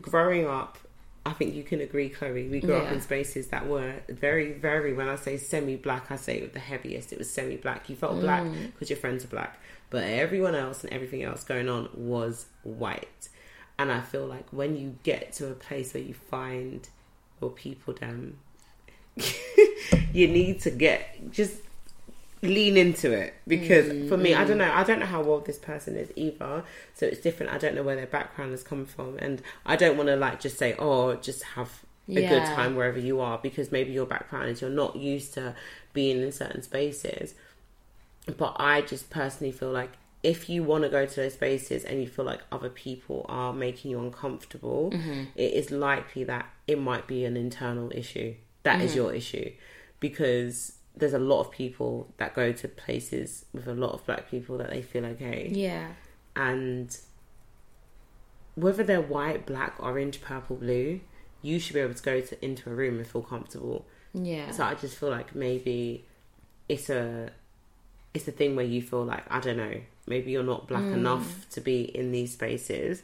[0.00, 0.78] growing up,
[1.26, 2.48] I think you can agree, Chloe.
[2.48, 4.92] We grew up in spaces that were very, very.
[4.92, 7.12] When I say semi-black, I say it with the heaviest.
[7.12, 7.88] It was semi-black.
[7.88, 8.72] You felt black mm.
[8.72, 9.58] because your friends are black,
[9.88, 13.30] but everyone else and everything else going on was white.
[13.78, 16.86] And I feel like when you get to a place where you find
[17.40, 18.36] your people, damn,
[20.12, 21.54] you need to get just
[22.44, 23.34] lean into it.
[23.46, 24.66] Because mm, for me i don't mm.
[24.66, 26.64] know i don't know how old this person is either.
[26.94, 27.52] So it's different.
[27.52, 29.18] I don't know where their background has come from.
[29.18, 32.98] And i don't want to like just say oh just have a good time wherever
[32.98, 35.54] you are because maybe your background is you're not used to
[35.92, 37.34] being in certain spaces.
[38.36, 39.92] But i just personally feel like
[40.22, 43.52] if you want to go to those spaces and you feel like other people are
[43.52, 45.24] making you uncomfortable mm-hmm.
[45.34, 48.34] it is likely that it might be an internal issue.
[48.62, 49.00] That is mm-hmm.
[49.00, 49.52] your issue.
[50.00, 54.30] Because there's a lot of people that go to places with a lot of black
[54.30, 55.88] people that they feel okay Yeah.
[56.36, 56.96] and
[58.54, 61.00] whether they're white, black, orange, purple, blue,
[61.42, 63.84] you should be able to go to, into a room and feel comfortable.
[64.12, 64.50] Yeah.
[64.52, 66.04] So I just feel like maybe
[66.68, 67.30] it's a
[68.14, 70.92] it's a thing where you feel like I don't know, maybe you're not black Mm.
[70.94, 73.02] enough to be in these spaces,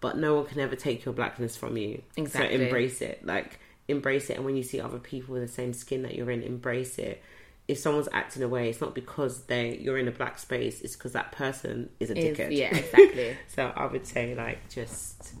[0.00, 2.02] but no one can ever take your blackness from you.
[2.16, 2.58] Exactly.
[2.58, 3.58] So embrace it, like
[3.90, 6.42] embrace it, and when you see other people with the same skin that you're in,
[6.42, 7.22] embrace it.
[7.68, 10.80] If someone's acting away, it's not because they you're in a black space.
[10.80, 12.56] It's because that person is a Is- dickhead.
[12.56, 13.36] yeah, exactly.
[13.48, 15.34] so I would say like just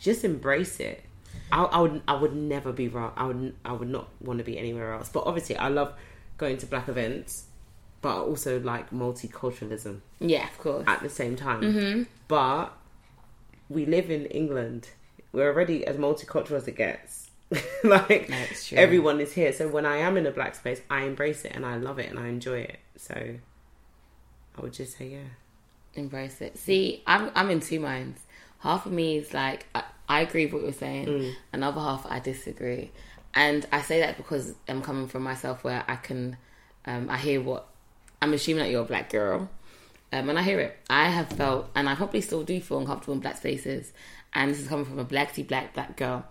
[0.00, 1.04] just embrace it.
[1.52, 3.12] I, I would I would never be wrong.
[3.16, 5.08] I would I would not want to be anywhere else.
[5.10, 5.92] But obviously, I love
[6.38, 7.44] going to black events,
[8.00, 10.84] but I also like multiculturalism yeah, of course.
[10.86, 11.60] at the same time.
[11.62, 12.02] Mm-hmm.
[12.28, 12.72] But
[13.68, 14.88] we live in England.
[15.32, 17.27] We're already as multicultural as it gets.
[17.84, 18.28] like
[18.62, 18.78] true.
[18.78, 19.52] everyone is here.
[19.52, 22.10] So when I am in a black space, I embrace it and I love it
[22.10, 22.78] and I enjoy it.
[22.96, 23.14] So
[24.56, 25.18] I would just say yeah.
[25.94, 26.58] Embrace it.
[26.58, 28.20] See, I'm I'm in two minds.
[28.60, 31.34] Half of me is like I, I agree with what you're saying.
[31.52, 32.90] Another half I disagree,
[33.34, 36.36] and I say that because I'm coming from myself where I can,
[36.86, 37.66] um, I hear what
[38.20, 39.48] I'm assuming that you're a black girl,
[40.12, 40.76] Um, and I hear it.
[40.90, 43.92] I have felt, and I probably still do feel uncomfortable in black spaces.
[44.34, 46.24] And this is coming from a blacky black black girl.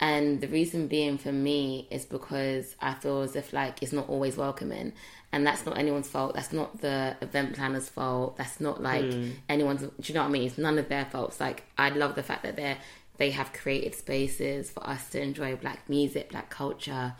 [0.00, 4.08] And the reason being for me is because I feel as if like it's not
[4.08, 4.92] always welcoming.
[5.32, 6.34] And that's not anyone's fault.
[6.34, 8.36] That's not the event planner's fault.
[8.36, 9.04] That's not like
[9.48, 9.82] anyone's.
[9.82, 10.44] Do you know what I mean?
[10.44, 11.40] It's none of their faults.
[11.40, 12.78] Like I love the fact that they're
[13.18, 17.14] they have created spaces for us to enjoy black music, black culture,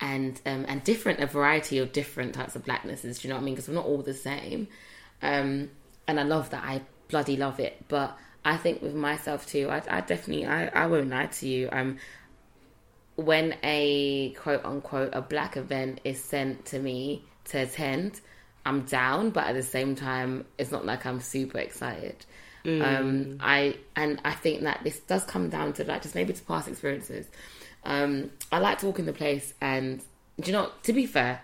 [0.00, 3.20] and um, and different a variety of different types of blacknesses.
[3.20, 3.54] Do you know what I mean?
[3.54, 4.68] Because we're not all the same.
[5.22, 5.70] Um,
[6.06, 6.64] and I love that.
[6.64, 7.84] I bloody love it.
[7.88, 11.68] But I think with myself too, I, I definitely I, I won't lie to you.
[11.72, 11.98] Um,
[13.16, 18.20] when a quote unquote a black event is sent to me to attend,
[18.66, 22.24] I'm down, but at the same time, it's not like I'm super excited.
[22.66, 26.42] Um, I and I think that this does come down to like just maybe to
[26.44, 27.26] past experiences.
[27.84, 30.00] Um, I like to walk in the place, and
[30.40, 30.70] do you know?
[30.84, 31.42] To be fair,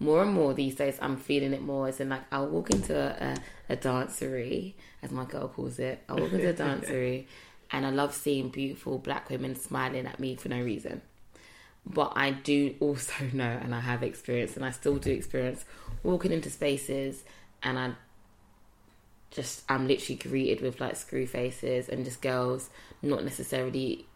[0.00, 1.86] more and more these days, I'm feeling it more.
[1.86, 3.36] As in, like I'll walk into a,
[3.68, 6.02] a, a dancery, as my girl calls it.
[6.08, 7.26] I walk into a dancery,
[7.70, 11.02] and I love seeing beautiful black women smiling at me for no reason.
[11.86, 15.64] But I do also know, and I have experienced, and I still do experience
[16.02, 17.24] walking into spaces,
[17.62, 17.92] and I
[19.30, 22.70] just I'm literally greeted with like screw faces and just girls
[23.02, 24.06] not necessarily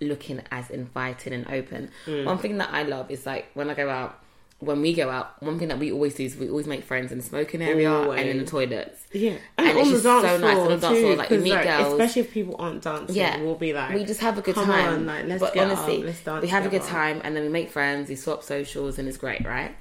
[0.00, 1.90] looking as inviting and open.
[2.06, 2.24] Mm.
[2.24, 4.19] One thing that I love is like when I go out,
[4.60, 7.10] when we go out, one thing that we always do is we always make friends
[7.12, 8.50] in the smoking area and in the Always.
[8.50, 9.06] toilets.
[9.12, 11.62] Yeah, And and, it's just so nice floor on the dance floor, like, 'cause, meet
[11.62, 11.92] girls.
[11.92, 13.16] especially if people aren't dancing.
[13.16, 13.40] Yeah.
[13.42, 14.88] we'll be like, we just have a good "Come time.
[14.94, 17.20] on, like, let's but get honestly, up, let's dance we have a good together." time,
[17.24, 19.74] and then we make friends, we swap socials, and it's great, right?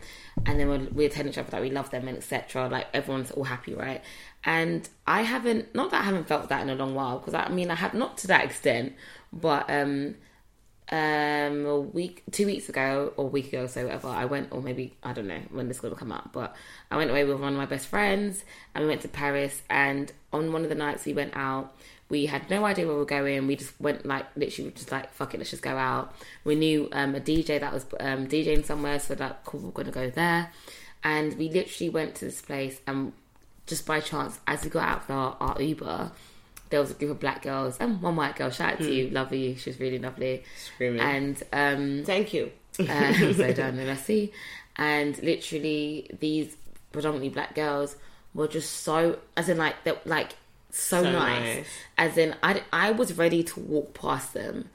[0.46, 2.70] And then we we attend each other, like we love them, and etc.
[2.70, 4.02] Like everyone's all happy, right?
[4.46, 7.50] And I haven't, not that I haven't felt that in a long while, because I
[7.50, 8.94] mean I have not to that extent,
[9.34, 10.16] but um,
[10.92, 14.62] um, a week, two weeks ago, or a week ago, so whatever, I went, or
[14.62, 16.56] maybe I don't know when this to come up but
[16.90, 19.62] I went away with one of my best friends, and we went to Paris.
[19.70, 21.76] And on one of the nights we went out,
[22.10, 23.46] we had no idea where we were going.
[23.46, 26.16] We just went like literally just like fuck it, let's just go out.
[26.44, 29.92] We knew um, a DJ that was um, DJing somewhere, so like cool, we're gonna
[29.92, 30.52] go there.
[31.04, 33.14] And we literally went to this place, and
[33.68, 36.12] just by chance, as we got out of our, our Uber,
[36.70, 38.49] there was a group of black girls and one white girl.
[38.49, 39.55] Shout out to you, love you.
[39.55, 40.43] She was really lovely.
[40.74, 40.99] Screaming.
[41.01, 42.51] And um, Thank you.
[42.80, 44.32] uh, so down in Messi.
[44.76, 46.55] And literally, these
[46.91, 47.95] predominantly black girls
[48.34, 50.36] were just so, as in like, they like
[50.72, 51.57] so, So nice.
[51.57, 51.65] nice.
[51.97, 54.70] As in, I, I was ready to walk past them.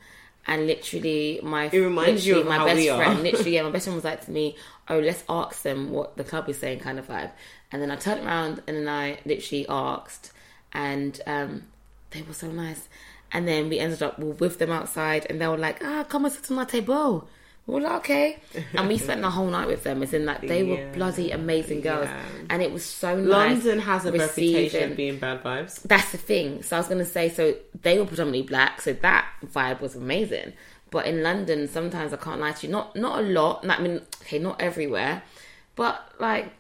[0.46, 3.02] And literally, my It reminds you literally, of my how best we are.
[3.02, 4.56] friend, literally, yeah, my best friend was like to me,
[4.88, 7.30] "Oh, let's ask them what the club is saying," kind of vibe.
[7.72, 10.32] And then I turned around and then I literally asked,
[10.74, 11.62] and um,
[12.14, 12.88] they were so nice.
[13.32, 16.32] And then we ended up with them outside, and they were like, "Ah, come and
[16.32, 17.28] sit on my table."
[17.66, 18.38] We were like, "Okay,"
[18.74, 20.02] and we spent the whole night with them.
[20.02, 22.22] As in, like they were bloody amazing girls, Yeah.
[22.50, 23.26] and it was so nice.
[23.64, 25.82] London has a receiving- reputation of being bad vibes.
[25.82, 26.62] that's the thing.
[26.62, 30.52] So I was gonna say, so they were predominantly black, so that vibe was amazing.
[30.90, 33.66] But in London, sometimes I can't lie to you, not not a lot.
[33.68, 35.22] I mean, okay, not everywhere,
[35.74, 36.52] but like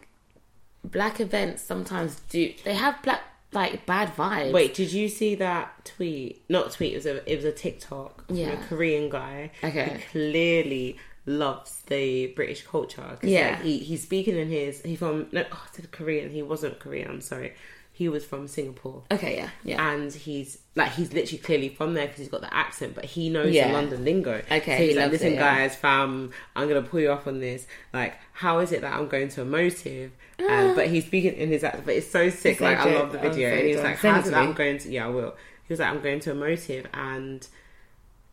[0.82, 2.52] black events sometimes do.
[2.64, 3.20] They have black
[3.54, 4.52] like bad vibes.
[4.52, 6.42] Wait, did you see that tweet?
[6.48, 6.92] Not tweet.
[6.92, 8.52] It was a it was a TikTok from Yeah.
[8.52, 9.50] a Korean guy.
[9.62, 10.00] Okay.
[10.12, 13.18] who clearly loves the British culture.
[13.22, 13.50] Yeah.
[13.52, 16.30] like, he he's speaking in his he from no oh, I said Korean.
[16.30, 17.10] He wasn't Korean.
[17.10, 17.54] I'm sorry.
[17.96, 19.04] He was from Singapore.
[19.12, 19.92] Okay, yeah, yeah.
[19.92, 23.30] And he's like he's literally clearly from there because he's got the accent, but he
[23.30, 23.68] knows Yeah.
[23.68, 24.42] the London lingo.
[24.50, 25.54] Okay, so he's he like, "Listen, it, yeah.
[25.58, 27.68] guys, fam, I'm gonna pull you off on this.
[27.92, 31.48] Like, how is it that I'm going to a motive?" And, but he's speaking in
[31.48, 32.52] his accent, but it's so sick.
[32.52, 34.28] It's so like, I love the video, so and he's like, Send "How it is
[34.28, 34.42] it that.
[34.42, 35.36] I'm going to?" Yeah, I will.
[35.68, 37.46] He was like, "I'm going to a motive," and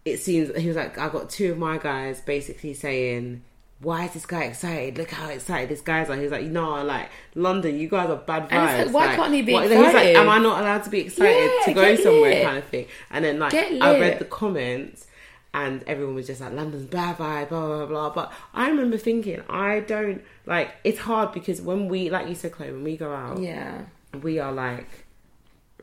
[0.05, 3.43] it seems he was like, "I got two of my guys basically saying."
[3.81, 4.97] Why is this guy excited?
[4.97, 6.19] Look how excited this guy's like.
[6.21, 8.51] He's like, no, like London, you guys are bad vibes.
[8.51, 10.15] And like, why can't he be what- He's like, excited?
[10.17, 12.29] am I not allowed to be excited Yeah, to go somewhere?
[12.31, 12.43] lit.
[12.45, 12.85] Kind of thing.
[13.09, 15.07] And then like I read the comments
[15.53, 18.09] and everyone was just like London's bad vibe, blah blah blah.
[18.11, 20.71] But I remember thinking, I don't like.
[20.83, 23.81] It's hard because when we, like you said, Chloe, when we go out, yeah,
[24.21, 25.05] we are like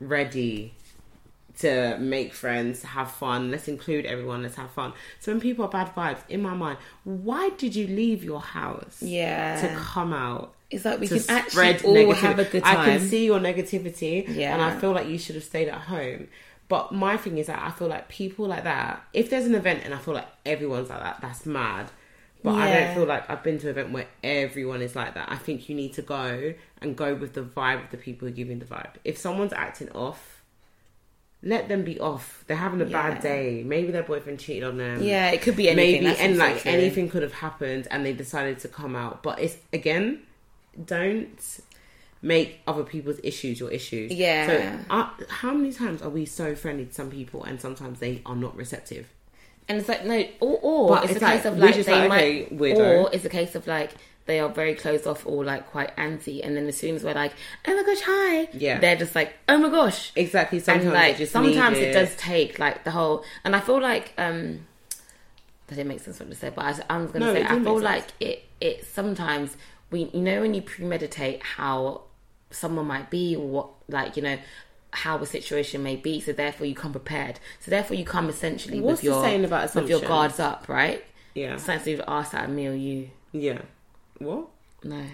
[0.00, 0.72] ready
[1.60, 3.50] to make friends, have fun.
[3.50, 4.42] Let's include everyone.
[4.42, 4.92] Let's have fun.
[5.20, 9.02] So when people are bad vibes, in my mind, why did you leave your house?
[9.02, 9.60] yeah.
[9.60, 12.14] To come out it's like we can actually all negativity.
[12.16, 12.78] have a good time.
[12.78, 14.52] I can see your negativity, Yeah.
[14.52, 16.28] and I feel like you should have stayed at home.
[16.68, 19.02] But my thing is that I feel like people like that.
[19.14, 21.90] If there's an event and I feel like everyone's like that, that's mad.
[22.44, 25.30] But I don't feel like I've been to an event where everyone is like that.
[25.32, 26.52] I think you need to go
[26.82, 28.90] and go with the vibe of the people who give you the vibe.
[29.04, 30.37] If someone's acting off,
[31.42, 32.44] let them be off.
[32.46, 33.10] They're having a Yeah.
[33.10, 33.62] bad day.
[33.64, 35.92] Maybe their boyfriend cheated on them yeah, it could be anything.
[36.02, 36.72] maybe That's and like true.
[36.72, 40.20] anything could have happened and they decided to come out but it's again
[40.84, 41.60] don't
[42.22, 44.12] make other people's issues your issues.
[44.12, 44.46] Yeah.
[44.46, 48.22] So, uh, how many times are we so friendly to some people and sometimes they
[48.26, 49.06] are not receptive?
[49.68, 52.08] And it's like no, or, or it's, it's a like, case of like they like,
[52.08, 53.04] might, weirdo.
[53.04, 53.92] or it's a case of like
[54.28, 57.14] they are very closed off or like quite anti, and then as soon as we're
[57.14, 57.32] like,
[57.66, 58.78] oh my gosh, hi, Yeah.
[58.78, 60.60] they're just like, oh my gosh, Exactly.
[60.60, 64.66] Sometimes and like sometimes it does take like the whole, and I feel like um
[65.66, 67.80] that didn't make sense what to say, but I, I'm gonna No, say I feel
[67.80, 69.56] like it it sometimes
[69.90, 72.02] we you know when you premeditate how
[72.50, 74.38] someone might be or what like you know
[74.90, 78.80] how a situation may be so therefore you come prepared so therefore you come essentially
[78.80, 81.04] What's with your saying about with your guards up right
[81.34, 81.58] Yeah.
[81.68, 83.60] like you've asked of me or you Yeah.
[84.18, 84.48] What?
[84.84, 85.04] no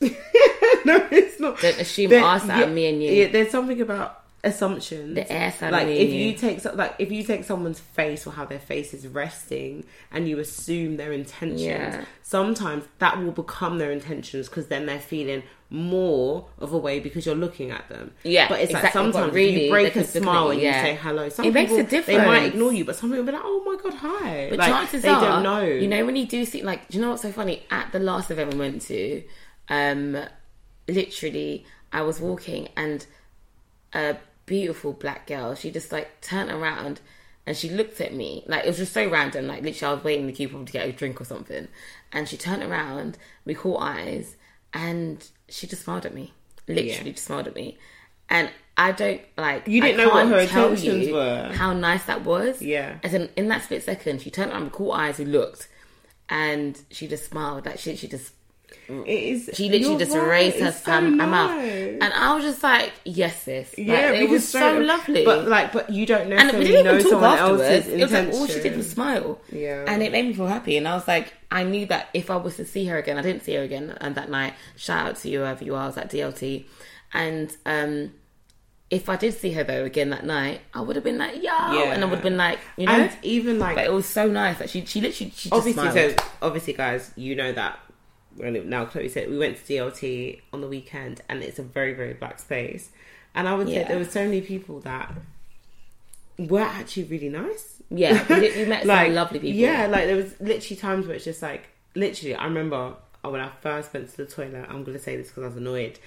[0.00, 1.60] no, it's not.
[1.60, 3.10] Don't assume There- out of me and you.
[3.12, 5.14] Yeah, there's something about assumptions.
[5.14, 6.32] The air side of like me if you you.
[6.34, 10.26] take so, like if you take someone's face or how their face is resting and
[10.26, 12.04] you assume their intentions, Yeah.
[12.22, 17.24] sometimes that will become their intentions because then they're feeling more of a way because
[17.24, 18.12] you're looking at them.
[18.24, 20.50] Yeah, but it's like exactly, but sometimes really, you break a can look at smile
[20.50, 20.80] and yeah.
[20.80, 21.28] you say hello.
[21.28, 23.44] Some It makes people, a They might ignore you, but some people will be like,
[23.44, 25.62] "Oh my god, hi!" But like, chances they are, don't know.
[25.62, 27.62] you know, when you do see, like, do you know what's so funny?
[27.70, 29.22] At the last event we went to,
[29.68, 30.18] um,
[30.88, 33.06] literally, I was walking and
[33.92, 34.16] a
[34.46, 37.00] beautiful black girl, she just like turned around
[37.46, 38.44] and she looked at me.
[38.46, 39.46] Like, it was just so random.
[39.46, 41.68] Like, literally, I was waiting in the queue probably to get a drink or something.
[42.12, 44.36] And she turned around, we caught eyes,
[44.72, 46.32] and she just smiled at me.
[46.68, 47.02] Literally, Yeah.
[47.12, 47.78] just smiled at me.
[48.28, 49.66] And I don't like.
[49.68, 51.50] You didn't know what her intentions were.
[51.52, 52.62] How nice that was.
[52.62, 52.98] Yeah.
[53.02, 55.68] As in, in that split second, she turned around, we caught eyes, we looked,
[56.28, 57.66] and she just smiled.
[57.66, 58.32] Like she, she just,
[59.06, 59.50] it is.
[59.54, 63.42] she literally just right, raised her, so her mouth, and I was just like, "Yes,
[63.42, 65.24] sis." Like, Yeah, it was so lovely.
[65.24, 66.36] But like, but you don't know.
[66.36, 67.86] and we didn't know even talk afterwards.
[67.88, 69.40] It was like all she did was smile.
[69.52, 69.84] Yeah.
[69.86, 70.76] and it made me feel happy.
[70.76, 73.22] And I was like, I knew that if I was to see her again, I
[73.22, 73.96] didn't see her again.
[74.00, 75.84] And that night, shout out to you whoever you are.
[75.84, 76.64] I was at DLT,
[77.12, 78.12] and um,
[78.90, 81.50] if I did see her though again that night, I would have been like, "Yo,"
[81.50, 82.92] and I would have been like, you know.
[82.92, 85.90] and even like but it was so nice that she she literally she just obviously,
[85.90, 86.18] smiled.
[86.18, 87.78] so obviously, guys, you know that.
[88.36, 92.14] Now Chloe said we went to DLT on the weekend, and it's a very very
[92.14, 92.90] black space.
[93.34, 95.12] And I would say there were so many people that
[96.38, 97.82] were actually really nice.
[97.90, 99.60] Yeah, we, we met some lovely people.
[99.60, 102.34] Yeah, like there was literally times where it's just like literally.
[102.34, 104.66] I remember when I first went to the toilet.
[104.68, 105.98] I'm gonna say this because I was annoyed.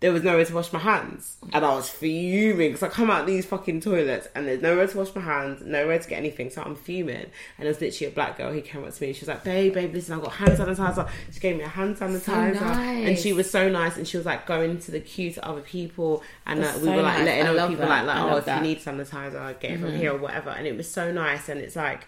[0.00, 3.26] There was nowhere to wash my hands, and I was fuming because I come out
[3.26, 6.50] these fucking toilets and there's nowhere to wash my hands, nowhere to get anything.
[6.50, 9.08] So I'm fuming, and there was literally a black girl who came up to me
[9.08, 11.68] and she was like, "Babe, babe, listen, I've got hand sanitizer." She gave me a
[11.68, 13.22] hand sanitizer, and nice.
[13.22, 16.22] she was so nice, and she was like going to the queue to other people,
[16.46, 17.26] and uh, we so were like nice.
[17.26, 18.06] letting I other people that.
[18.06, 18.56] like, like oh, if that.
[18.56, 18.64] Mm-hmm.
[18.64, 20.50] you need sanitizer, get it from here or whatever.
[20.50, 21.48] And it was so nice.
[21.48, 22.06] And it's like,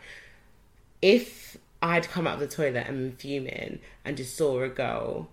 [1.02, 5.28] if I'd come out of the toilet and been fuming and just saw a girl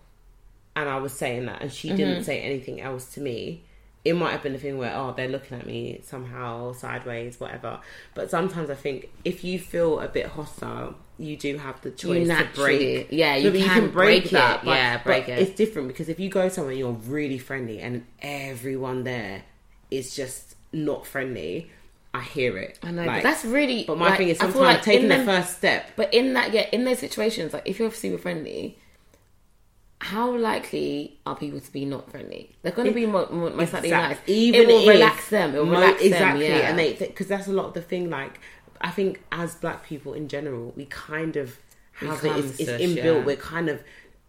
[0.78, 1.98] and I was saying that and she Mm-hmm.
[1.98, 3.64] didn't say anything else to me,
[4.06, 7.80] it might have been a thing where, oh, they're looking at me somehow, sideways, whatever.
[8.14, 12.28] But sometimes I think if you feel a bit hostile, you do have the choice
[12.28, 13.08] to break.
[13.10, 14.32] yeah, No, you can break it.
[14.32, 15.40] but- Yeah, break but it.
[15.42, 19.42] It's different because if you go somewhere and you're really friendly and everyone there
[19.92, 21.72] is just not friendly,
[22.14, 22.80] I hear it.
[22.84, 23.84] I know, Like, but that's really.
[23.86, 25.92] But my like, thing is sometimes like taking in the first step.
[25.96, 28.78] But in that, yeah, in those situations, like if you're super friendly,
[30.00, 32.52] how likely are people to be not friendly?
[32.62, 34.18] They're going to be more, more, most likely nice.
[34.28, 35.56] Even it will if relax them.
[35.56, 36.60] It will mo- relax exactly, them.
[36.60, 36.70] Yeah.
[36.70, 38.10] and they because that's a lot of the thing.
[38.10, 38.40] Like
[38.80, 41.58] I think as black people in general, we kind of
[41.94, 42.38] have it.
[42.38, 42.96] It's, it's inbuilt.
[43.20, 43.24] yeah.
[43.26, 43.82] We're kind of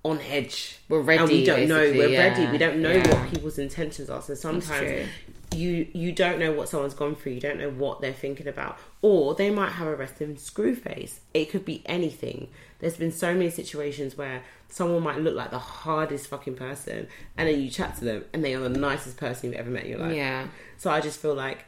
[0.04, 0.78] on edge.
[0.88, 1.80] We're and we ready, don't know.
[1.80, 2.28] We're yeah.
[2.28, 2.50] ready.
[2.50, 3.20] We don't know Yeah.
[3.20, 4.22] what people's intentions are.
[4.22, 5.08] So sometimes.
[5.54, 7.32] You you don't know what someone's gone through.
[7.32, 11.20] You don't know what they're thinking about, or they might have a resting screw face.
[11.34, 12.48] It could be anything.
[12.80, 17.48] There's been so many situations where someone might look like the hardest fucking person, and
[17.48, 19.90] then you chat to them, and they are the nicest person you've ever met in
[19.90, 20.14] your life.
[20.14, 20.46] yeah.
[20.76, 21.64] So I just feel like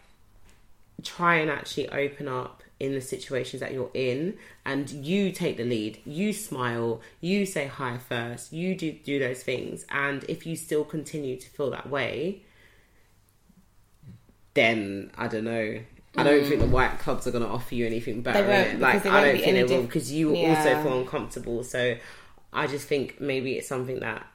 [1.03, 5.65] try and actually open up in the situations that you're in and you take the
[5.65, 10.57] lead you smile you say hi first you do do those things and if you
[10.57, 12.43] still continue to feel that way
[14.55, 15.79] then i don't know
[16.17, 18.43] I don't think the white clubs are going to offer you anything better.
[18.43, 18.81] Mm.
[18.81, 20.59] Like I don't think they will because you Yeah.
[20.59, 21.63] also feel uncomfortable.
[21.63, 21.95] So
[22.53, 24.27] I just think maybe it's something that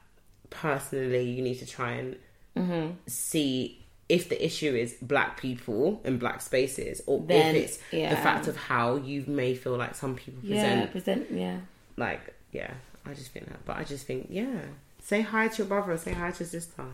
[0.48, 2.16] personally you need to try and
[2.56, 2.92] Mm-hmm.
[3.06, 8.16] see if the issue is black people and black spaces or Then, if it's the
[8.16, 10.86] fact of how you may feel like some people Yeah.
[10.86, 11.30] present Present.
[11.30, 11.58] Yeah.
[11.98, 12.70] like yeah
[13.04, 14.60] i just think that but i just think yeah
[15.02, 16.84] say hi to your brother say hi to your sister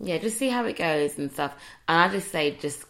[0.00, 1.52] Yeah, just see how it goes and stuff.
[1.86, 2.84] And I just say, just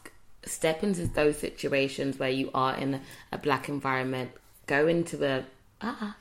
[0.45, 3.01] step into those situations where you are in
[3.33, 4.31] a black environment.
[4.67, 5.45] Go into the
[5.81, 6.17] ah,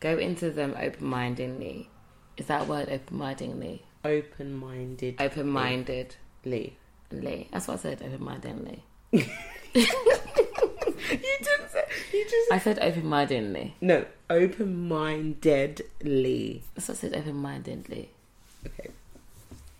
[0.00, 1.88] go into them open mindedly.
[2.36, 2.88] Is that word?
[2.90, 3.84] Open mindedly.
[4.04, 5.20] open-minded.
[5.20, 6.16] Open-minded.
[6.44, 6.76] Lee.
[7.12, 7.46] Lee.
[7.52, 8.02] That's what I said.
[8.02, 8.82] Open-mindedly.
[9.12, 9.24] you
[9.72, 11.84] didn't say.
[12.12, 12.50] You just.
[12.52, 13.76] I said open-mindedly.
[13.80, 16.62] no, open-mindedly.
[16.74, 17.14] That's what I said.
[17.14, 18.10] Open-mindedly.
[18.66, 18.90] Okay.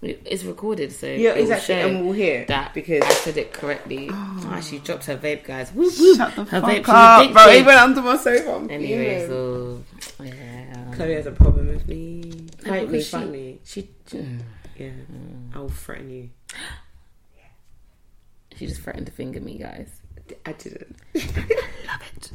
[0.05, 3.53] It's recorded, so Yeah, it will exactly, and we'll hear that because- I said it
[3.53, 4.09] correctly.
[4.13, 5.71] Ah, she dropped her vape, guys.
[5.71, 6.17] Whoop, whoop.
[6.17, 7.49] Shut the her fuck vape, up, bro.
[7.51, 8.53] He went under my sofa.
[8.55, 9.83] I'm Anyway, so
[10.23, 10.93] yeah.
[10.95, 12.47] Chloe has a problem with me.
[12.65, 13.59] Fight me, fight she- me.
[13.65, 14.41] She mm,
[14.77, 14.91] Yeah,
[15.55, 16.31] I will threaten you.
[18.57, 19.89] she just threatened to finger me, guys.
[20.47, 20.97] I didn't.
[21.15, 22.33] Love it.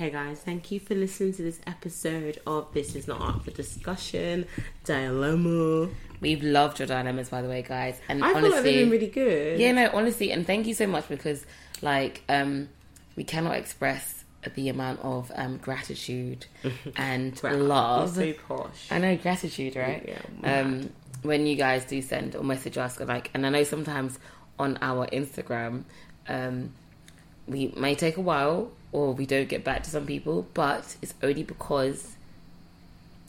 [0.00, 3.50] Okay, guys, thank you for listening to this episode of This Is Not Up for
[3.50, 4.46] Discussion
[4.84, 5.90] Dilemma.
[6.22, 8.00] We've loved your dilemmas, by the way, guys.
[8.08, 9.60] And I feel honestly, like they've been really good.
[9.60, 11.44] yeah, no, honestly, and thank you so much because,
[11.82, 12.70] like, um,
[13.14, 14.24] we cannot express
[14.54, 16.46] the amount of um, gratitude
[16.96, 18.14] and Wow, love.
[18.14, 18.86] So posh.
[18.90, 20.16] I know gratitude, right?
[20.42, 20.88] Yeah, Um,
[21.20, 24.18] when you guys do send or message us, like, and I know sometimes
[24.58, 25.84] on our Instagram,
[26.26, 26.72] um,
[27.46, 31.14] we may take a while or we don't get back to some people, but it's
[31.22, 32.16] only because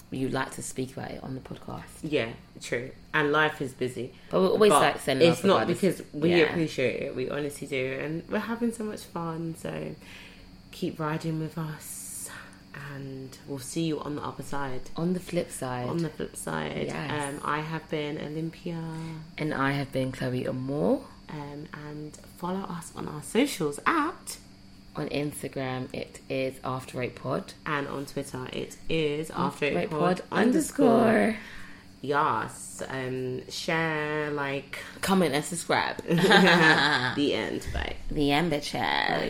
[0.10, 1.84] you like to speak about it on the podcast.
[2.04, 2.30] Yeah,
[2.62, 2.92] true.
[3.14, 4.14] And life is busy.
[4.30, 5.32] But we're always But like sending.
[5.32, 6.50] It's not because we Yeah.
[6.50, 7.16] appreciate it.
[7.16, 9.56] We honestly do, and we're having so much fun.
[9.58, 9.96] So
[10.72, 12.30] keep riding with us,
[12.94, 14.82] and we'll see you on the other side.
[14.98, 17.34] On the flip side, On the flip side, Yes.
[17.36, 18.84] um, I have been Olympia,
[19.38, 21.04] and I have been Chloe Amore.
[21.30, 24.36] um, and follow us on our socials at
[24.96, 27.54] On Instagram, it is After Eight Pod.
[27.66, 31.38] and on Twitter it is after Eight Eight pod underscore.
[32.02, 35.98] Yes, um, share like Comment and subscribe.
[36.06, 37.66] the end.
[37.74, 37.96] Bye.
[38.10, 38.74] the end, bitches.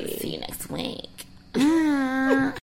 [0.08, 0.16] Bye.
[0.20, 1.28] See you next week.